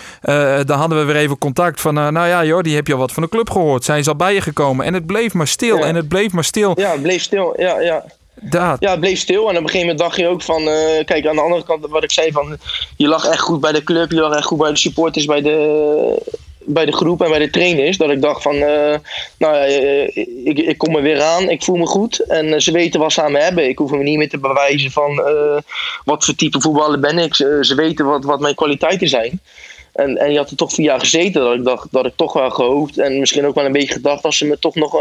[0.65, 3.11] dan hadden we weer even contact van, nou ja joh, die heb je al wat
[3.11, 3.83] van de club gehoord.
[3.83, 4.85] Zijn ze al bij je gekomen?
[4.85, 5.83] En het bleef maar stil ja.
[5.83, 6.79] en het bleef maar stil.
[6.79, 8.03] Ja, het bleef stil, ja, ja.
[8.49, 8.77] Dat.
[8.79, 9.49] Ja, het bleef stil.
[9.49, 10.61] En op een gegeven moment dacht je ook van...
[10.61, 10.75] Uh,
[11.05, 12.57] kijk, aan de andere kant, wat ik zei van...
[12.97, 14.11] Je lag echt goed bij de club.
[14.11, 17.49] Je lag echt goed bij de supporters, bij de, bij de groep en bij de
[17.49, 17.97] trainers.
[17.97, 18.55] Dat ik dacht van...
[18.55, 18.95] Uh,
[19.37, 19.63] nou ja,
[20.43, 21.49] ik, ik kom er weer aan.
[21.49, 22.19] Ik voel me goed.
[22.19, 23.67] En ze weten wat ze aan me hebben.
[23.67, 25.15] Ik hoef me niet meer te bewijzen van...
[26.05, 27.35] Wat voor type voetballer ben ik.
[27.35, 29.41] Ze, weten wat, wat mijn kwaliteiten zijn.
[29.93, 31.41] En, en je had er toch vier jaar gezeten.
[31.41, 32.97] Dat ik dacht dat ik toch wel gehoopt.
[32.97, 34.23] En misschien ook wel een beetje gedacht...
[34.23, 34.97] als ze me toch nog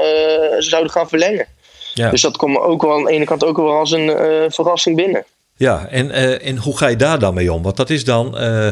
[0.59, 1.47] zouden gaan verlengen.
[1.95, 2.11] Ja.
[2.11, 4.97] Dus dat komt ook wel aan de ene kant ook wel als een uh, verrassing
[4.97, 5.25] binnen.
[5.57, 7.63] Ja, en, uh, en hoe ga je daar dan mee om?
[7.63, 8.69] Want dat is dan, uh,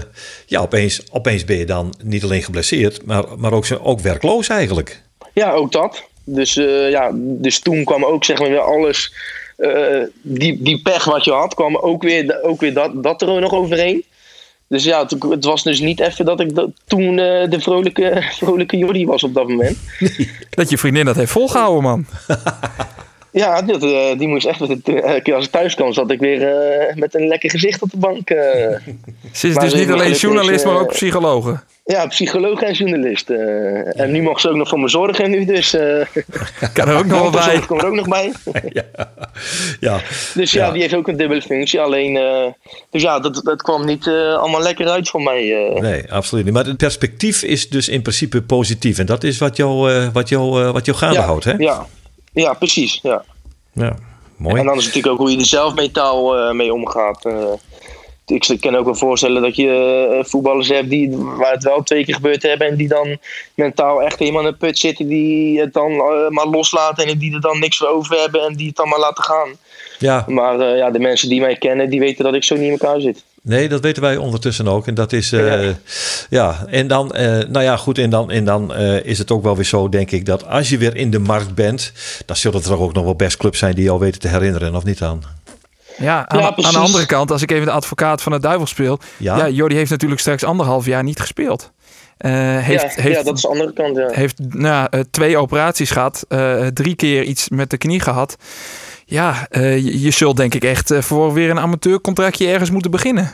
[0.46, 5.02] ja, opeens, opeens ben je dan niet alleen geblesseerd, maar, maar ook, ook werkloos eigenlijk.
[5.32, 6.02] Ja, ook dat.
[6.24, 6.54] Dus,
[6.90, 9.14] ja, dus toen kwam ook zeg maar weer alles,
[10.22, 13.52] die, die pech wat je had, kwam ook weer, ook weer dat, dat er nog
[13.52, 14.04] overheen.
[14.68, 18.76] Dus ja, het, het was dus niet even dat ik dat, toen de vrolijke, vrolijke
[18.76, 19.78] Jordi was op dat moment.
[20.50, 22.06] dat je vriendin dat heeft volgehouden, man.
[23.32, 24.60] Ja, dat, uh, die moest echt.
[24.60, 27.90] Met uh, als ik thuis kwam, zat ik weer uh, met een lekker gezicht op
[27.90, 28.28] de bank.
[29.32, 31.60] Ze is dus niet alleen journalist, maar ook psychologe.
[31.84, 33.30] Ja, psycholoog en journalist.
[33.30, 35.70] en nu mag ze ook nog voor me zorgen nu, dus...
[36.74, 37.60] kan er ook nog wel bij.
[37.66, 38.32] Komt er ook nog bij.
[38.72, 38.84] ja.
[39.80, 40.00] ja.
[40.34, 41.80] Dus ja, ja, die heeft ook een dubbele functie.
[41.80, 42.14] Alleen,
[42.90, 45.70] dus ja, dat, dat kwam niet allemaal lekker uit voor mij.
[45.80, 46.54] Nee, absoluut niet.
[46.54, 48.98] Maar het perspectief is dus in principe positief.
[48.98, 51.52] En dat is wat jou, wat jou, wat jou gaande ja, houdt, hè?
[51.52, 51.86] Ja,
[52.40, 52.98] ja, precies.
[53.02, 53.24] Ja.
[53.72, 53.96] ja,
[54.36, 54.60] mooi.
[54.60, 57.24] En dan is het natuurlijk ook hoe je er zelf mentaal uh, mee omgaat.
[57.24, 57.52] Uh,
[58.26, 62.04] ik kan ook wel voorstellen dat je uh, voetballers hebt die, waar het wel twee
[62.04, 62.66] keer gebeurd hebben.
[62.66, 63.18] En die dan
[63.54, 65.08] mentaal echt helemaal in een put zitten.
[65.08, 65.96] Die het dan
[66.28, 68.42] maar loslaten en die er dan niks voor over hebben.
[68.42, 69.48] En die het dan maar laten gaan.
[69.98, 70.24] Ja.
[70.28, 73.00] Maar ja, de mensen die mij kennen, die weten dat ik zo niet in elkaar
[73.00, 73.24] zit.
[73.42, 74.86] Nee, dat weten wij ondertussen ook.
[74.86, 75.74] En dat is, uh, ja.
[76.30, 76.64] ja.
[76.66, 77.98] en dan, uh, nou ja, goed.
[77.98, 80.68] En dan, en dan uh, is het ook wel weer zo, denk ik, dat als
[80.68, 81.92] je weer in de markt bent,
[82.26, 84.84] dan zullen er ook nog wel best clubs zijn die jou weten te herinneren, of
[84.84, 85.22] niet dan?
[85.98, 88.66] Ja, aan, ja, aan de andere kant, als ik even de advocaat van het duivel
[88.66, 88.98] speel.
[89.16, 91.70] Ja, ja Jordi heeft natuurlijk straks anderhalf jaar niet gespeeld.
[92.18, 93.96] Uh, heeft, ja, heeft, ja, dat is de andere kant.
[93.96, 94.08] Ja.
[94.10, 98.36] Heeft nou, uh, twee operaties gehad, uh, drie keer iets met de knie gehad.
[99.10, 103.30] Ja, je, je, zult denk ik echt voor weer een amateurcontractje ergens moeten beginnen.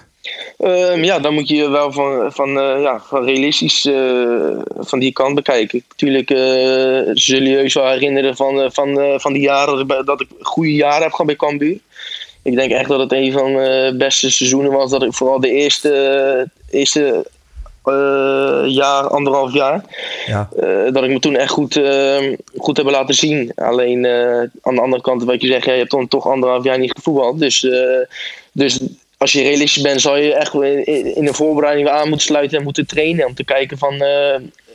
[0.59, 3.89] Um, ja, dan moet je wel van, van, ja, van realistisch
[4.77, 5.85] van die kant bekijken.
[5.89, 6.29] Natuurlijk
[7.19, 11.27] zullen je wel herinneren van, van, van die jaren dat ik, goede jaren heb gehad
[11.27, 11.79] bij Cambuur.
[12.47, 14.91] Ik denk echt dat het een van de beste seizoenen was.
[14.91, 17.19] Dat ik vooral de eerste, eerste uh,
[18.65, 19.85] jaar, anderhalf jaar.
[20.27, 20.49] Ja.
[20.63, 23.53] Uh, dat ik me toen echt goed, uh, goed heb laten zien.
[23.55, 24.07] Alleen
[24.63, 26.93] aan de andere kant, wat je zegt, ja, je hebt dan toch anderhalf jaar niet
[26.97, 27.39] gevoetbald.
[27.39, 27.69] Dus,
[28.53, 28.81] dus
[29.17, 30.55] als je realistisch bent, zal je echt
[31.15, 33.27] in, de voorbereiding aan moeten sluiten en moeten trainen.
[33.27, 34.03] Om te kijken van,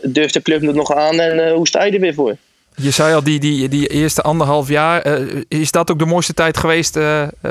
[0.02, 2.36] durft de club het nog aan en hoe sta je er weer voor?
[2.76, 6.58] Je zei al, die, die, die eerste anderhalf jaar, is dat ook de mooiste tijd
[6.58, 6.94] geweest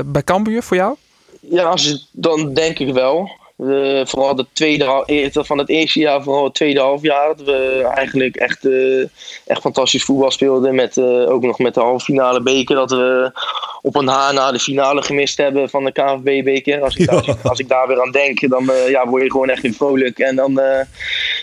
[0.04, 0.94] bij Cambuur voor jou?
[1.40, 3.30] Ja, als het, dan denk ik wel.
[3.62, 7.90] Uh, vooral de tweede, van het eerste jaar, vooral het tweede half jaar, dat we
[7.94, 9.04] eigenlijk echt, uh,
[9.46, 10.74] echt fantastisch voetbal speelden.
[10.74, 13.32] Met, uh, ook nog met de halve finale beker, dat we
[13.82, 16.82] op een haar na de finale gemist hebben van de KNVB-beker.
[16.82, 19.62] Als, ik daar, als ik daar weer aan denk, dan ja, word je gewoon echt
[19.62, 20.18] weer vrolijk.
[20.18, 20.60] En dan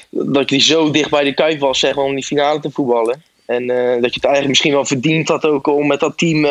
[0.10, 3.24] dat je zo dicht bij de kuip was, zeg maar, om die finale te voetballen.
[3.46, 6.42] En dat je het eigenlijk misschien wel verdiend had ook om met dat team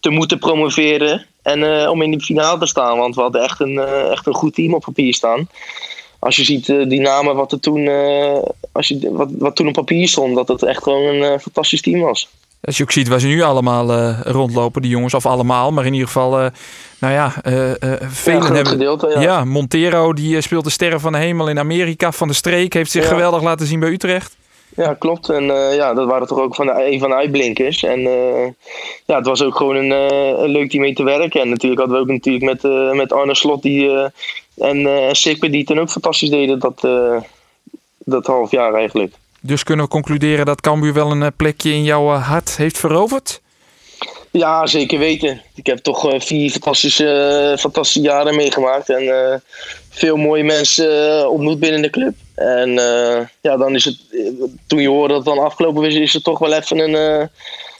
[0.00, 1.26] te moeten promoveren.
[1.42, 2.98] En uh, om in de finale te staan.
[2.98, 5.48] Want we hadden echt een, uh, echt een goed team op papier staan.
[6.18, 7.88] Als je ziet uh, die namen wat er toen,
[8.72, 12.00] als je, wat, wat toen op papier stond, dat het echt gewoon een fantastisch team
[12.00, 12.28] was.
[12.60, 15.92] Als je ook ziet waar ze nu allemaal rondlopen, die jongens, of allemaal, maar in
[15.92, 16.30] ieder geval,
[16.98, 17.34] nou ja,
[18.08, 18.66] velen ja, hebben.
[18.66, 19.20] Gedeelte, ja.
[19.20, 19.44] ja.
[19.44, 22.12] Montero die speelt de Sterren van de Hemel in Amerika.
[22.12, 23.08] Van de Streek heeft zich Ja.
[23.08, 24.36] geweldig laten zien bij Utrecht.
[24.76, 25.28] Ja, klopt.
[25.28, 27.82] En ja, dat waren toch ook van de, een van de uitblinkers.
[27.82, 28.00] En
[29.06, 29.90] ja, het was ook gewoon een,
[30.42, 31.40] een leuk team mee te werken.
[31.40, 33.90] En natuurlijk hadden we ook natuurlijk met, met Arne Slot die,
[34.56, 36.88] en Sikpe die toen ook fantastisch deden dat,
[37.98, 39.14] dat half jaar eigenlijk.
[39.40, 43.40] Dus kunnen we concluderen dat Cambuur wel een plekje in jouw hart heeft veroverd?
[44.30, 45.42] Ja, zeker weten.
[45.54, 48.88] Ik heb toch vier fantastische, fantastische jaren meegemaakt.
[48.88, 49.42] En
[49.90, 52.14] veel mooie mensen ontmoet binnen de club.
[52.34, 52.70] En
[53.40, 53.98] ja, dan is het,
[54.66, 56.94] toen je hoorde dat het dan afgelopen is, is het toch wel even een,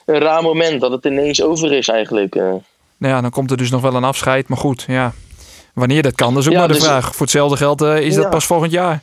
[0.04, 2.34] een raar moment dat het ineens over is eigenlijk.
[2.34, 2.62] Nou
[3.14, 4.48] ja, dan komt er dus nog wel een afscheid.
[4.48, 5.12] Maar goed, ja.
[5.74, 7.14] Wanneer dat kan, dat is ook ja, maar de dus, vraag.
[7.14, 9.02] Voor hetzelfde geld is dat pas volgend jaar.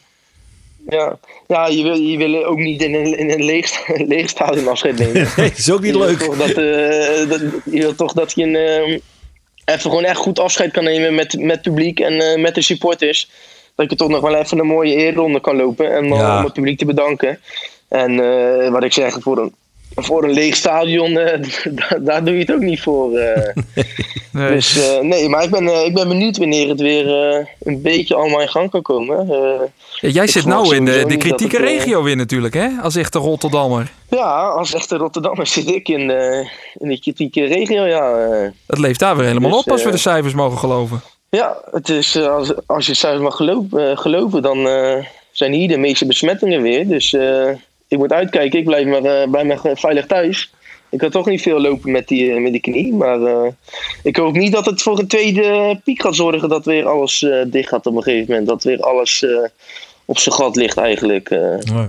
[0.90, 1.18] Ja,
[1.48, 4.98] ja je, wil, je wil ook niet in een, in een leeg, leeg stadion afscheid
[4.98, 5.14] nemen.
[5.36, 6.20] nee, dat is ook niet je leuk.
[6.20, 9.00] Toch dat, uh, dat, je wil toch dat je een, uh,
[9.68, 13.30] even gewoon echt goed afscheid kan nemen met, met publiek en uh, met de supporters.
[13.76, 16.38] Dat je toch nog wel even een mooie eerronde kan lopen en ja.
[16.38, 17.40] om het publiek te bedanken.
[17.88, 19.54] En wat ik zeg, voor een,
[20.02, 21.14] voor een leeg stadion,
[21.64, 23.10] daar, daar doe je het ook niet voor.
[24.32, 24.52] nee.
[24.52, 27.08] Dus nee, maar ik ben, ik ben benieuwd wanneer het weer
[27.60, 29.28] een beetje allemaal in gang kan komen.
[30.00, 32.68] Ja, jij zit nou in de, de kritieke regio weer natuurlijk, hè?
[32.82, 33.92] Als echte Rotterdammer.
[34.10, 38.16] Ja, als echte Rotterdammer zit ik in de, in de kritieke regio, ja.
[38.68, 41.02] Het leeft daar weer helemaal dus, op als we de cijfers mogen geloven.
[41.30, 44.68] Ja, het is, als, als je cijfers mag geloven, geloven dan
[45.32, 46.88] zijn hier de meeste besmettingen weer.
[46.88, 47.16] Dus
[47.88, 50.52] ik moet uitkijken, ik blijf maar, bij me veilig thuis.
[50.90, 52.94] Ik kan toch niet veel lopen met die, met die knie.
[52.94, 53.48] Maar uh,
[54.04, 57.44] ik hoop niet dat het voor een tweede piek gaat zorgen dat weer alles uh,
[57.48, 58.48] dicht gaat op een gegeven moment.
[58.48, 59.38] Dat weer alles uh,
[60.06, 61.30] op zijn gat ligt eigenlijk.
[61.30, 61.88] Nee.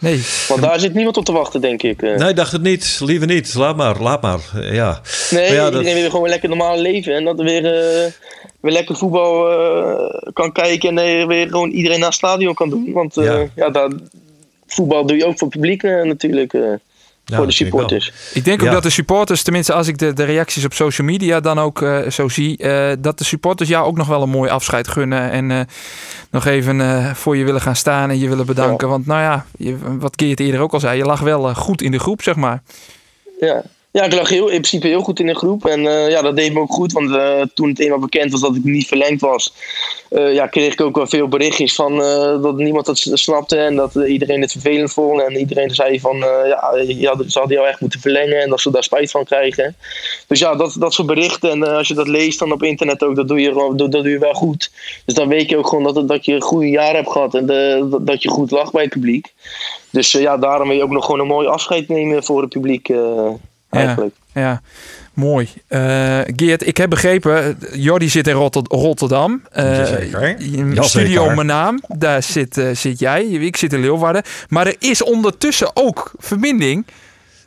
[0.00, 0.22] nee.
[0.48, 2.00] Want daar zit niemand op te wachten, denk ik.
[2.00, 3.00] Nee, dacht het niet.
[3.04, 3.54] Liever niet.
[3.54, 4.40] Laat maar, laat maar.
[4.72, 5.00] Ja.
[5.30, 5.94] Nee, ja, iedereen dat...
[5.94, 7.14] weer gewoon lekker normaal leven.
[7.14, 7.62] En dat er weer,
[8.60, 9.44] weer lekker voetbal
[10.32, 10.98] kan kijken.
[10.98, 12.92] En weer gewoon iedereen naar het stadion kan doen.
[12.92, 13.46] Want ja.
[13.54, 13.90] ja daar,
[14.72, 16.52] voetbal doe je ook voor het publiek natuurlijk
[17.36, 18.12] voor de supporters.
[18.34, 21.40] Ik denk ook dat de supporters, tenminste als ik de, de reacties op social media
[21.40, 24.50] dan ook uh, zo zie, uh, dat de supporters jou ook nog wel een mooi
[24.50, 25.60] afscheid gunnen en uh,
[26.30, 28.88] nog even voor je willen gaan staan en je willen bedanken.
[28.88, 31.90] Want nou ja, je, wat Geert eerder ook al zei, je lag wel goed in
[31.90, 32.62] de groep, zeg maar.
[33.40, 35.66] Ja, ja, ik lag heel, in principe heel goed in de groep.
[35.66, 36.92] En uh, ja, dat deed me ook goed.
[36.92, 39.54] Want uh, toen het eenmaal bekend was dat ik niet verlengd was,
[40.10, 41.96] uh, ja, kreeg ik ook wel veel berichtjes van
[42.42, 43.56] dat niemand het snapte.
[43.56, 45.22] En dat iedereen het vervelend vond.
[45.22, 48.40] En iedereen zei van ja, ja, ze hadden jou echt moeten verlengen.
[48.40, 49.76] En dat ze daar spijt van krijgen.
[50.26, 51.50] Dus ja, dat, dat soort berichten.
[51.50, 54.10] En als je dat leest dan op internet ook, dat doe je, dat, dat doe
[54.10, 54.70] je wel goed.
[55.04, 57.34] Dus dan weet je ook gewoon dat, dat je een goede jaar hebt gehad.
[57.34, 59.32] En de, dat je goed lag bij het publiek.
[59.90, 62.88] Dus ja, daarom wil je ook nog gewoon een mooi afscheid nemen voor het publiek
[63.70, 64.14] eigenlijk.
[64.32, 64.60] Ja, ja.
[65.14, 65.48] mooi.
[65.68, 69.42] Uh, Geert, ik heb begrepen, Jordi zit in Rotter Rotterdam.
[69.56, 73.24] Uh, studio Mijn Naam, daar zit, uh, zit jij.
[73.24, 74.22] Ik zit in Leeuwarden.
[74.48, 76.86] Maar er is ondertussen ook verbinding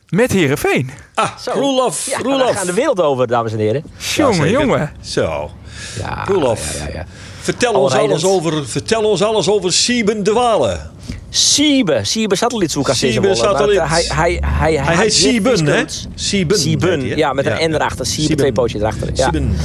[0.08, 0.90] met Herenveen.
[1.14, 2.06] Ah, Roelof.
[2.10, 2.50] Ja, Roelof.
[2.50, 3.84] We gaan de wereld over, dames en heren.
[4.14, 4.92] Jongen, jongen.
[5.00, 5.50] Zo.
[5.98, 6.78] Ja, Roelof.
[6.78, 7.06] Ja, ja, ja.
[7.44, 10.90] Vertel, ons alles over, vertel ons alles over Sieben de Walen.
[11.28, 12.88] Siebe, Siebe Satellietzoek.
[12.92, 13.80] Siebe Satelliet.
[13.80, 15.84] Hij, hij, hij, hij, heet Sieben, hè?
[16.14, 16.58] Sieben.
[16.58, 18.06] Sieben, ja, met een N erachter.
[18.06, 19.10] Siebe, twee pootjes erachter.
[19.14, 19.24] Ja.
[19.24, 19.56] Sieben.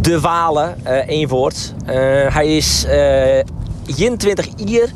[0.00, 1.74] De Walen, uh, één woord.
[1.86, 1.92] Uh,
[2.34, 4.88] hij is uh, 21 jaar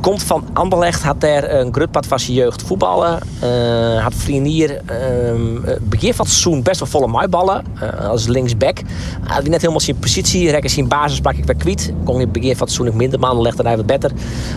[0.00, 3.18] Komt van Anderlecht, had daar een grutpad van zijn jeugd voetballen.
[3.44, 4.70] Uh, had vrienden hier.
[4.70, 7.64] Uh, begin van het seizoen best wel volle maaiballen.
[7.82, 8.78] Uh, als linksback.
[9.22, 10.50] Had hij net helemaal zijn positie.
[10.50, 11.92] Rekken zijn basis pak ik weer kwijt.
[12.04, 14.10] Kon in het begin van seizoen minder, maar Anderlecht hij wat beter.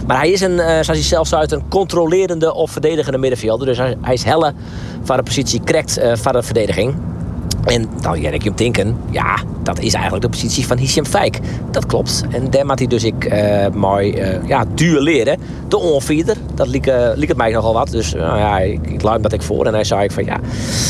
[0.07, 3.67] Maar hij is een, zoals hij zelf uit een controlerende of verdedigende middenvelder.
[3.67, 4.53] Dus hij, hij is helle
[5.03, 6.95] van de positie, correct van de verdediging.
[7.65, 11.39] En dan denk je hem denken, ja, dat is eigenlijk de positie van Hisham Fijk.
[11.71, 12.23] Dat klopt.
[12.29, 15.39] En daar had hij dus ik uh, mooi uh, ja, duur leren.
[15.67, 17.91] De onvierder, dat liep, uh, liep het mij nogal wat.
[17.91, 19.65] Dus nou ja, ik, ik wat ik voor.
[19.65, 20.39] En hij zei ik van ja,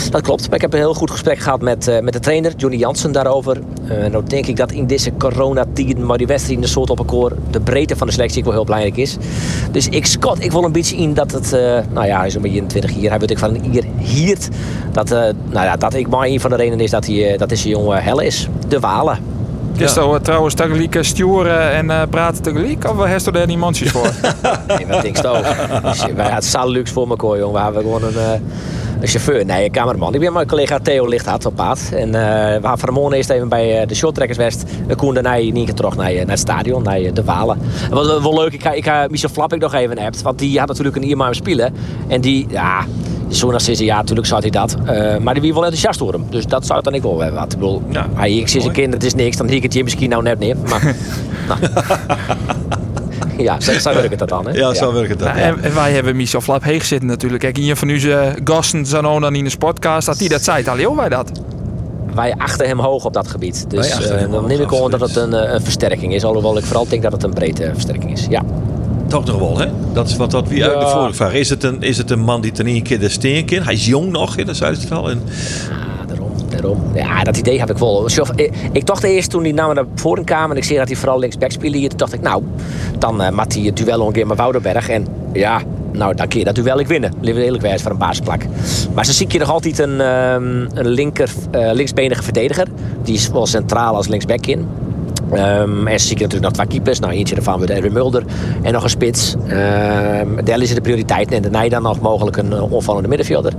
[0.10, 0.46] dat klopt.
[0.46, 3.60] Maar ik heb een heel goed gesprek gehad met, met de trainer, Johnny Jansen, daarover.
[4.12, 8.08] Nou denk ik dat in deze coronatijden, maar die de soort op de breedte van
[8.08, 9.18] de selectie wel heel belangrijk is.
[9.72, 11.52] Dus ik schat, ik wil een beetje in dat het,
[11.92, 13.10] nou ja, hij is een 20 hier.
[13.10, 14.50] Hij weet ik van hier hiert.
[14.92, 17.64] Dat, nou ja, dat ik maar een van de redenen is dat hij, dat is
[17.64, 18.48] een jonge hel is.
[18.72, 19.18] De Walen.
[19.74, 19.86] Ja.
[19.86, 22.90] Is dat trouwens tegelijk sturen en uh, praten tegelijk?
[22.90, 24.10] Of heeft er daar niet mandjes voor?
[24.68, 25.44] nee, dat denk ik ook.
[25.84, 27.54] Dus, wij hadden Salux voor elkaar, jongen.
[27.54, 28.32] We hebben gewoon een, uh,
[29.02, 29.46] een chauffeur.
[29.46, 30.14] Nee, een cameraman.
[30.14, 31.90] Ik ben mijn collega Theo Lichthart op pad.
[31.94, 34.64] En uh, we gaan vanmorgen eerst even bij de Shorttrekkers West.
[34.88, 37.58] We konden daarna niet keer terug naar, naar het stadion, naar de Walen.
[37.62, 38.54] Het was wel leuk.
[38.54, 40.22] Ik ga, ik ga Michel Flap ik nog even hebt.
[40.22, 41.74] Want die had natuurlijk een Iermaar spelen.
[42.08, 42.86] En die, ja...
[43.32, 44.78] Zo'n assistent, ja, natuurlijk zou hij dat.
[44.86, 46.26] Uh, maar die wie wel enthousiast door hem.
[46.30, 47.40] Dus dat zou dan ik wel hebben.
[47.40, 47.54] Wat.
[47.54, 49.38] Ik bedoel, ja, hij ik zie zijn kind, het is niks.
[49.38, 50.70] Dan zie ik het je misschien nou net niet.
[50.70, 50.84] Maar,
[51.48, 51.60] nou.
[53.38, 54.48] ja, zo, werkt het dan.
[54.48, 54.52] Hè?
[54.52, 55.36] Ja, zo werkt het dan.
[55.36, 57.42] Nou, en, wij hebben Michel Flap heeg zitten natuurlijk.
[57.42, 60.06] Kijk, een van onze gasten zijn dan in de podcast.
[60.06, 61.32] Dat hij dat zei, al wij dat
[62.14, 63.70] wij achter hem hoog op dat gebied.
[63.70, 66.24] Dus uh, dan neem ik gewoon dat het een, een, versterking is.
[66.24, 68.26] Alhoewel ik vooral denk dat het een breedte versterking is.
[68.30, 68.44] Ja.
[69.12, 69.66] Toch nog wel, hè?
[69.94, 71.34] Dat is wat, wat wie uit de vorige vraag.
[71.34, 73.66] Is het, een, is het een man die ten een keer de steen kent?
[73.66, 75.10] Hij is jong nog, dat zei het al.
[75.10, 75.22] En...
[76.94, 78.10] Ja, dat idee heb ik wel.
[78.36, 80.96] Ik, ik dacht eerst toen hij naar de voren kwam en ik zie dat hij
[80.96, 81.90] vooral linksback speelde hier.
[81.90, 82.44] Toen dacht ik, nou,
[83.00, 84.90] dan uh, maakt hij het duel een keer met Woudenberg.
[84.90, 87.14] En ja, nou, dan kun je dat duel ik winnen.
[87.22, 88.42] Liever eerlijk wijs voor een basisplak.
[88.94, 92.68] Maar ze zie je nog altijd een, um, een linker, uh, linksbenige verdediger.
[93.04, 94.68] Die is wel centraal als linksback in.
[95.34, 97.00] Um, en zie je natuurlijk nog twee keepers.
[97.00, 98.24] Nou, eentje ervan wordt Erwin Mulder.
[98.62, 99.34] En nog een spits.
[99.34, 101.32] Um, daar is de prioriteit.
[101.32, 103.54] En daarna dan nog mogelijk een uh, onvallende middenvelder.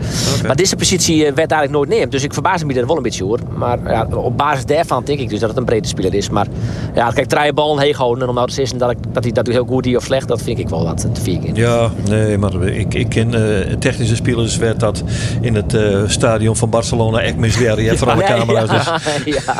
[0.46, 2.12] Maar deze positie uh, werd eigenlijk nooit neemt.
[2.12, 3.38] Dus ik verbaas me er wel een beetje hoor.
[3.56, 6.30] Maar ja, op basis daarvan denk ik dus dat het een brede speler is.
[6.30, 6.46] Maar
[6.94, 8.22] ja, kijk, draaien bal heen houden.
[8.22, 10.28] En om nou te zeggen dat, ik, dat hij dat heel goed is of slecht.
[10.28, 14.16] Dat vind ik wel wat te vier Ja, nee, maar ik, ik ken uh, technische
[14.16, 15.02] spelers werd dat
[15.40, 17.98] in het stadion van Barcelona echt miswerken.
[17.98, 18.70] Voor alle camera's.
[18.86, 19.44] Ja, dus.
[19.44, 19.54] ja.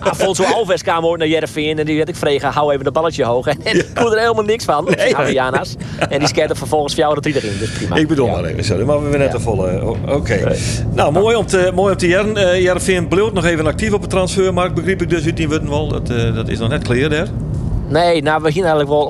[0.10, 3.46] Afonso Alves kwam naar Jereveen en die werd ik vregen, hou even de balletje hoog.
[3.68, 5.16] En ik er helemaal niks van, nee.
[5.16, 5.74] Ariana's.
[6.08, 7.96] En die skerte vervolgens voor jou de erin, dus prima.
[7.96, 9.96] Ik bedoel maar even maar we hebben net een volle...
[10.06, 10.56] Oké.
[10.94, 12.36] Nou, mooi om te, mooi om te jaren.
[12.36, 15.88] Uh, Jereveen bleef nog even actief op de transfermarkt, begreep ik dus uit die wel.
[15.88, 17.28] Dat, uh, dat is nog net clear daar.
[17.88, 19.06] Nee, nou, we zien eigenlijk wel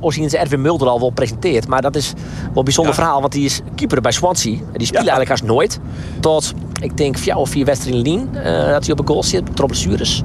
[0.00, 1.68] Os, uh, Erwin Mulder al wel presenteerd.
[1.68, 4.52] Maar dat is wel een bijzonder verhaal, want die is keeper bij Swansea.
[4.52, 5.80] Die speelde eigenlijk als nooit.
[6.20, 8.28] Tot, ik denk, vier of vier wedstrijden in Lien.
[8.34, 10.22] Uh, dat hij op een goal zit, blessures.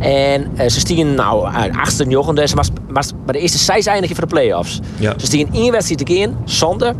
[0.00, 4.16] En uh, ze stiegen nou achtste jochen, dus maar, maar, maar de eerste zes eindigen
[4.16, 4.80] voor de play-offs.
[4.96, 5.14] Ja.
[5.16, 6.94] Ze stiegen één wedstrijd in, zonde.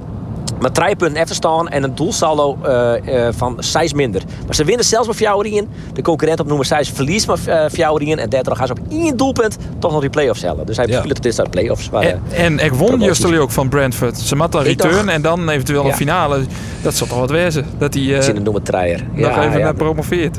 [0.60, 4.22] Met drie punten even staan en een doelsaldo uh, uh, van 6 minder.
[4.46, 5.68] Maar ze winnen zelfs met Fjouwerien.
[5.92, 8.18] De concurrent op nummer 6 verliest met uh, Fjouwerien.
[8.18, 10.66] En daardoor gaan ze op één doelpunt toch nog die play-offs hellen.
[10.66, 10.98] Dus hij ja.
[10.98, 11.90] speelt dit uit play-offs.
[11.90, 14.18] En, en ik won juist ook van Brentford.
[14.18, 16.40] Ze maakt een return en dan eventueel een finale.
[16.82, 17.66] Dat zou toch wat wezen.
[17.78, 18.62] Dat hij uh, nummer
[19.14, 20.38] nog even ja, promoveert.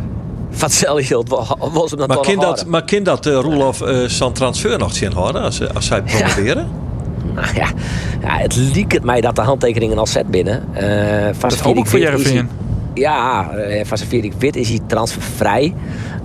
[0.59, 1.23] Wat zal je
[1.71, 4.95] was hem dan maar kind dat, Maar kind dat uh, Roelof uh, zijn transfer nog
[4.95, 6.69] zien horen als, als zij promoveren?
[7.35, 7.67] Nou ja,
[8.21, 10.63] ja, het liekt mij dat de handtekeningen al zet binnen.
[10.73, 12.49] Uh, dat hoop ik voor Jereveen.
[12.93, 13.49] Ja,
[13.83, 13.97] van
[14.37, 15.73] Wit is hij transfervrij.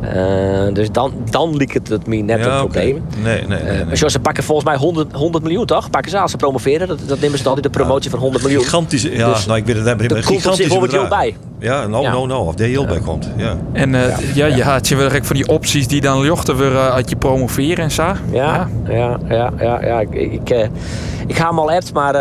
[0.02, 3.02] Uh, dus dan, dan liep het, het me net ja, een probleem.
[3.22, 4.02] Nee, nee, nee, nee.
[4.02, 5.90] Uh, ze pakken volgens mij 100, 100 miljoen, toch?
[5.90, 6.88] Pakken ze als ze promoveren.
[6.88, 8.62] Dat, dat nemen ze altijd de promotie van 100 miljoen.
[8.62, 10.12] Gigantisch, ja, dus, nou, ik weet het niet.
[10.12, 11.36] Er komt op zich wel bij.
[11.58, 12.10] Ja, nou, ja.
[12.10, 13.28] nou, nou, of de heel bij komt.
[13.36, 13.56] Ja.
[13.72, 16.76] En uh, ja, ja, je had je wel van die opties die dan jochten weer
[16.78, 18.02] uit je promoveren en zo.
[18.02, 20.00] Ja, ja, ja, ja, ja, ja.
[20.00, 20.64] Ik, ik, uh,
[21.26, 22.14] ik ga hem al appt, maar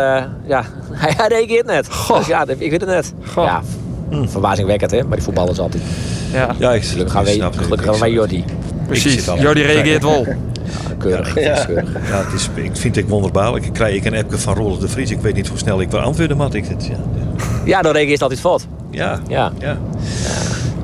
[0.46, 1.92] ja, hij, hij reageert net.
[1.92, 2.18] Goh.
[2.18, 3.12] Dus ja, ik weet het net.
[3.24, 3.44] Goh.
[3.44, 3.62] Ja,
[4.10, 4.26] hm.
[4.26, 5.82] verbazingwekkend hè, maar die voetballers altijd.
[6.32, 8.44] Ja, ja ik, gelukkig gaan wij, gelukkig gaan wij Jordi.
[8.86, 10.26] Precies, Jordi reageert wel.
[10.26, 11.34] Ja, keurig.
[11.34, 11.82] Ja, ja.
[12.08, 13.64] ja het is, ik vind het wonderbaarlijk.
[13.64, 15.10] Ik krijg een appje van Rolf de Vries.
[15.10, 16.86] Ik weet niet hoe snel ik wil antwoorden, maar ik het.
[16.86, 17.60] Ja, ja.
[17.64, 18.66] ja dan reageert altijd fout.
[18.90, 19.20] Ja.
[19.28, 19.52] Ja.
[19.58, 19.78] ja.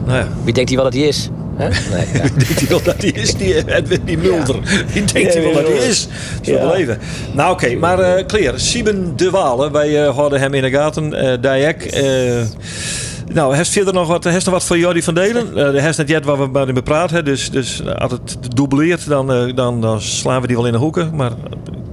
[0.07, 0.29] Nou ja.
[0.45, 1.31] Wie denkt hij wel dat hij is?
[1.59, 1.69] Nee,
[2.13, 2.21] ja.
[2.47, 3.35] denkt hij wel dat hij is?
[3.35, 4.57] Die Edwin die Mulder.
[4.93, 6.09] Die denkt hij wel dat hij is.
[6.43, 6.73] Zo ja.
[6.73, 6.99] leven.
[7.33, 9.73] Nou oké, okay, maar uh, Kleer, Sieben de Walen.
[9.73, 11.25] Wij uh, hadden hem in de gaten.
[11.25, 11.83] Uh, Dijk.
[13.33, 15.47] Nou, heeft verder nog wat, heeft nog wat voor Jordi van Delen?
[15.49, 17.25] Uh, de heeft net jet waar we bij hem praten.
[17.25, 20.79] Dus, dus als het dubleert, dan, uh, dan, dan slaan we die wel in de
[20.79, 21.11] hoeken.
[21.15, 21.33] Maar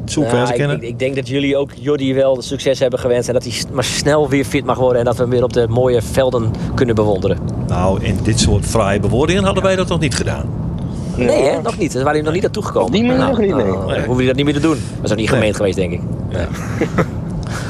[0.06, 0.76] zoek nou, ik, kennen.
[0.76, 3.28] Ik, ik, denk dat jullie ook Jordi wel succes hebben gewenst.
[3.28, 5.00] En dat hij maar snel weer fit mag worden.
[5.00, 7.38] En dat we hem weer op de mooie velden kunnen bewonderen.
[7.68, 10.68] Nou, in dit soort fraaie bewoordingen hadden wij dat nog niet gedaan.
[11.16, 11.62] Nee, hè?
[11.62, 11.94] nog niet.
[11.94, 12.92] Daar waren jullie nog niet naartoe gekomen.
[12.92, 13.66] Die nou, nog niet, nee.
[13.66, 14.06] Nou, nee.
[14.06, 14.78] hoeven dat niet meer te doen.
[14.96, 16.02] Dat is ook niet gemeend geweest, denk ik.
[16.32, 16.46] Nee.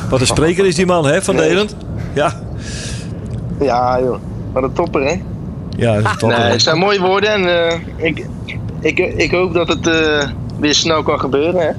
[0.10, 1.76] Wat een spreker is die man, hè, van Delend?
[2.14, 2.40] Ja.
[3.60, 4.20] Ja, joh.
[4.52, 5.22] Wat een topper, hè?
[5.78, 6.40] Ja, dat is topper.
[6.40, 8.26] Nee, het zijn mooie woorden en uh, ik,
[8.80, 11.70] ik, ik hoop dat het uh, weer snel kan gebeuren, hè?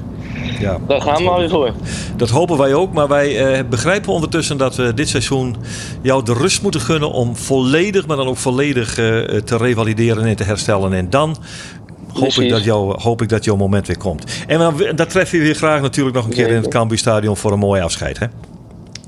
[0.59, 1.73] Ja, Daar gaan we maar weer voor.
[2.15, 5.55] Dat hopen wij ook, maar wij uh, begrijpen ondertussen dat we dit seizoen
[6.01, 10.43] jou de rust moeten gunnen om volledig, maar dan ook volledig te revalideren en te
[10.43, 10.93] herstellen.
[10.93, 11.37] En dan
[12.13, 14.43] hoop ik, dat jou, hoop ik dat jouw moment weer komt.
[14.47, 17.37] En dan, dat treffen we weer graag natuurlijk nog een keer in het Cambuur Stadion
[17.37, 18.19] voor een mooi afscheid.
[18.19, 18.25] Hè?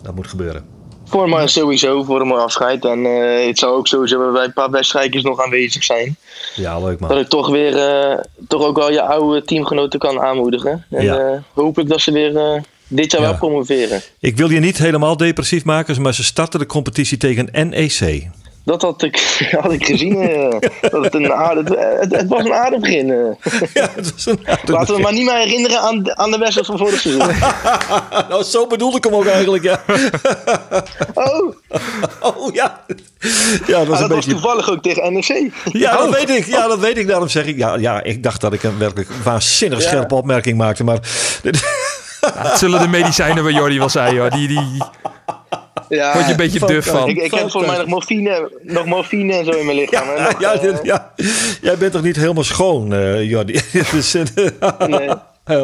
[0.01, 0.72] Dat moet gebeuren.
[1.13, 2.86] Voor me sowieso, voor mooi afscheid.
[2.86, 6.17] En uh, het zou ook sowieso bij een paar wedstrijdjes nog aanwezig zijn.
[6.56, 7.10] Ja, leuk man.
[7.10, 10.86] Dat ik toch weer, uh, toch ook wel je oude teamgenoten kan aanmoedigen.
[10.89, 11.32] En ja.
[11.32, 13.28] uh, hoop ik dat ze weer dit jaar ja.
[13.28, 14.02] wel promoveren.
[14.19, 18.30] Ik wil je niet helemaal depressief maken, maar ze starten de competitie tegen NEC.
[18.65, 20.21] Dat had ik, had ik gezien.
[20.21, 20.49] Uh,
[20.82, 21.67] dat het, een aardig,
[21.99, 23.08] het, het, was een aardig begin.
[23.08, 23.32] Uh.
[23.73, 24.95] Ja, het was een aardig Laten begin.
[24.95, 27.28] we maar niet meer herinneren aan, aan de wedstrijd van vorig seizoen.
[28.29, 29.83] nou, zo bedoelde ik hem ook eigenlijk, ja.
[31.13, 31.56] oh.
[32.21, 32.85] Oh, ja.
[33.67, 35.52] Ja, dat, was, ah, dat was toevallig ook tegen NEC.
[35.63, 36.46] Ja, dat weet ik.
[36.46, 37.08] Ja, dat weet ik.
[37.08, 40.83] Daarom zeg ik, ja, ja ik dacht dat ik een werkelijk waanzinnig scherpe opmerking maakte,
[40.83, 41.00] maar...
[42.33, 44.29] het zullen de medicijnen bij Jordi wel zijn, hoor.
[44.29, 44.77] Die, die...
[45.96, 47.10] Ja, Word je een beetje duf van.
[47.10, 50.08] Ik, ik heb volgens mij nog morfine, nog morfine en zo in mijn lichaam.
[50.17, 51.13] Ja, ja, uh, ja,
[51.62, 53.54] Jij bent toch niet helemaal schoon, uh, Jordi?
[53.91, 54.13] dus,
[54.87, 55.10] nee.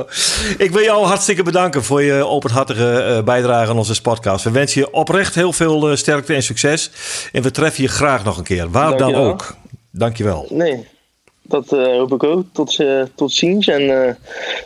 [0.58, 4.44] Ik wil jou hartstikke bedanken voor je openhartige bijdrage aan onze podcast.
[4.44, 6.92] We wensen je oprecht heel veel sterkte en succes.
[7.32, 9.56] En we treffen je graag nog een keer, waar Dank dan ook.
[9.92, 10.48] Dankjewel.
[10.50, 10.88] Nee,
[11.42, 12.46] dat uh, hoop ik ook.
[12.52, 13.68] Tot, uh, tot ziens.
[13.68, 14.10] En uh,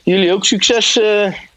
[0.03, 0.93] jullie ook succes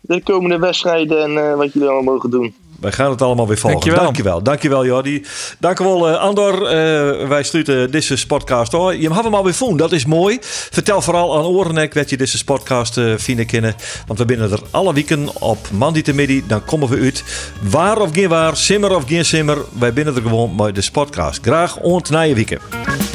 [0.01, 2.55] de komende wedstrijden en wat jullie allemaal mogen doen.
[2.87, 3.81] Wij gaan het allemaal weer volgen.
[3.81, 4.05] Dankjewel.
[4.05, 5.25] Dankjewel, Dankjewel Jordi.
[5.59, 6.63] Dankjewel uh, Andor.
[6.63, 8.95] Uh, wij sluiten deze podcast hoor.
[8.95, 10.39] Je hebt hem alweer voelen, dat is mooi.
[10.41, 13.75] Vertel vooral aan Orenek wat je deze podcast uh, vinden kennen.
[14.07, 16.43] Want we binnen er alle weken op Mandy te midden.
[16.47, 17.25] Dan komen we uit.
[17.61, 19.59] Waar of geen waar, simmer of geen simmer.
[19.79, 21.39] Wij binnen er gewoon bij de podcast.
[21.43, 23.06] Graag ont na je weekend.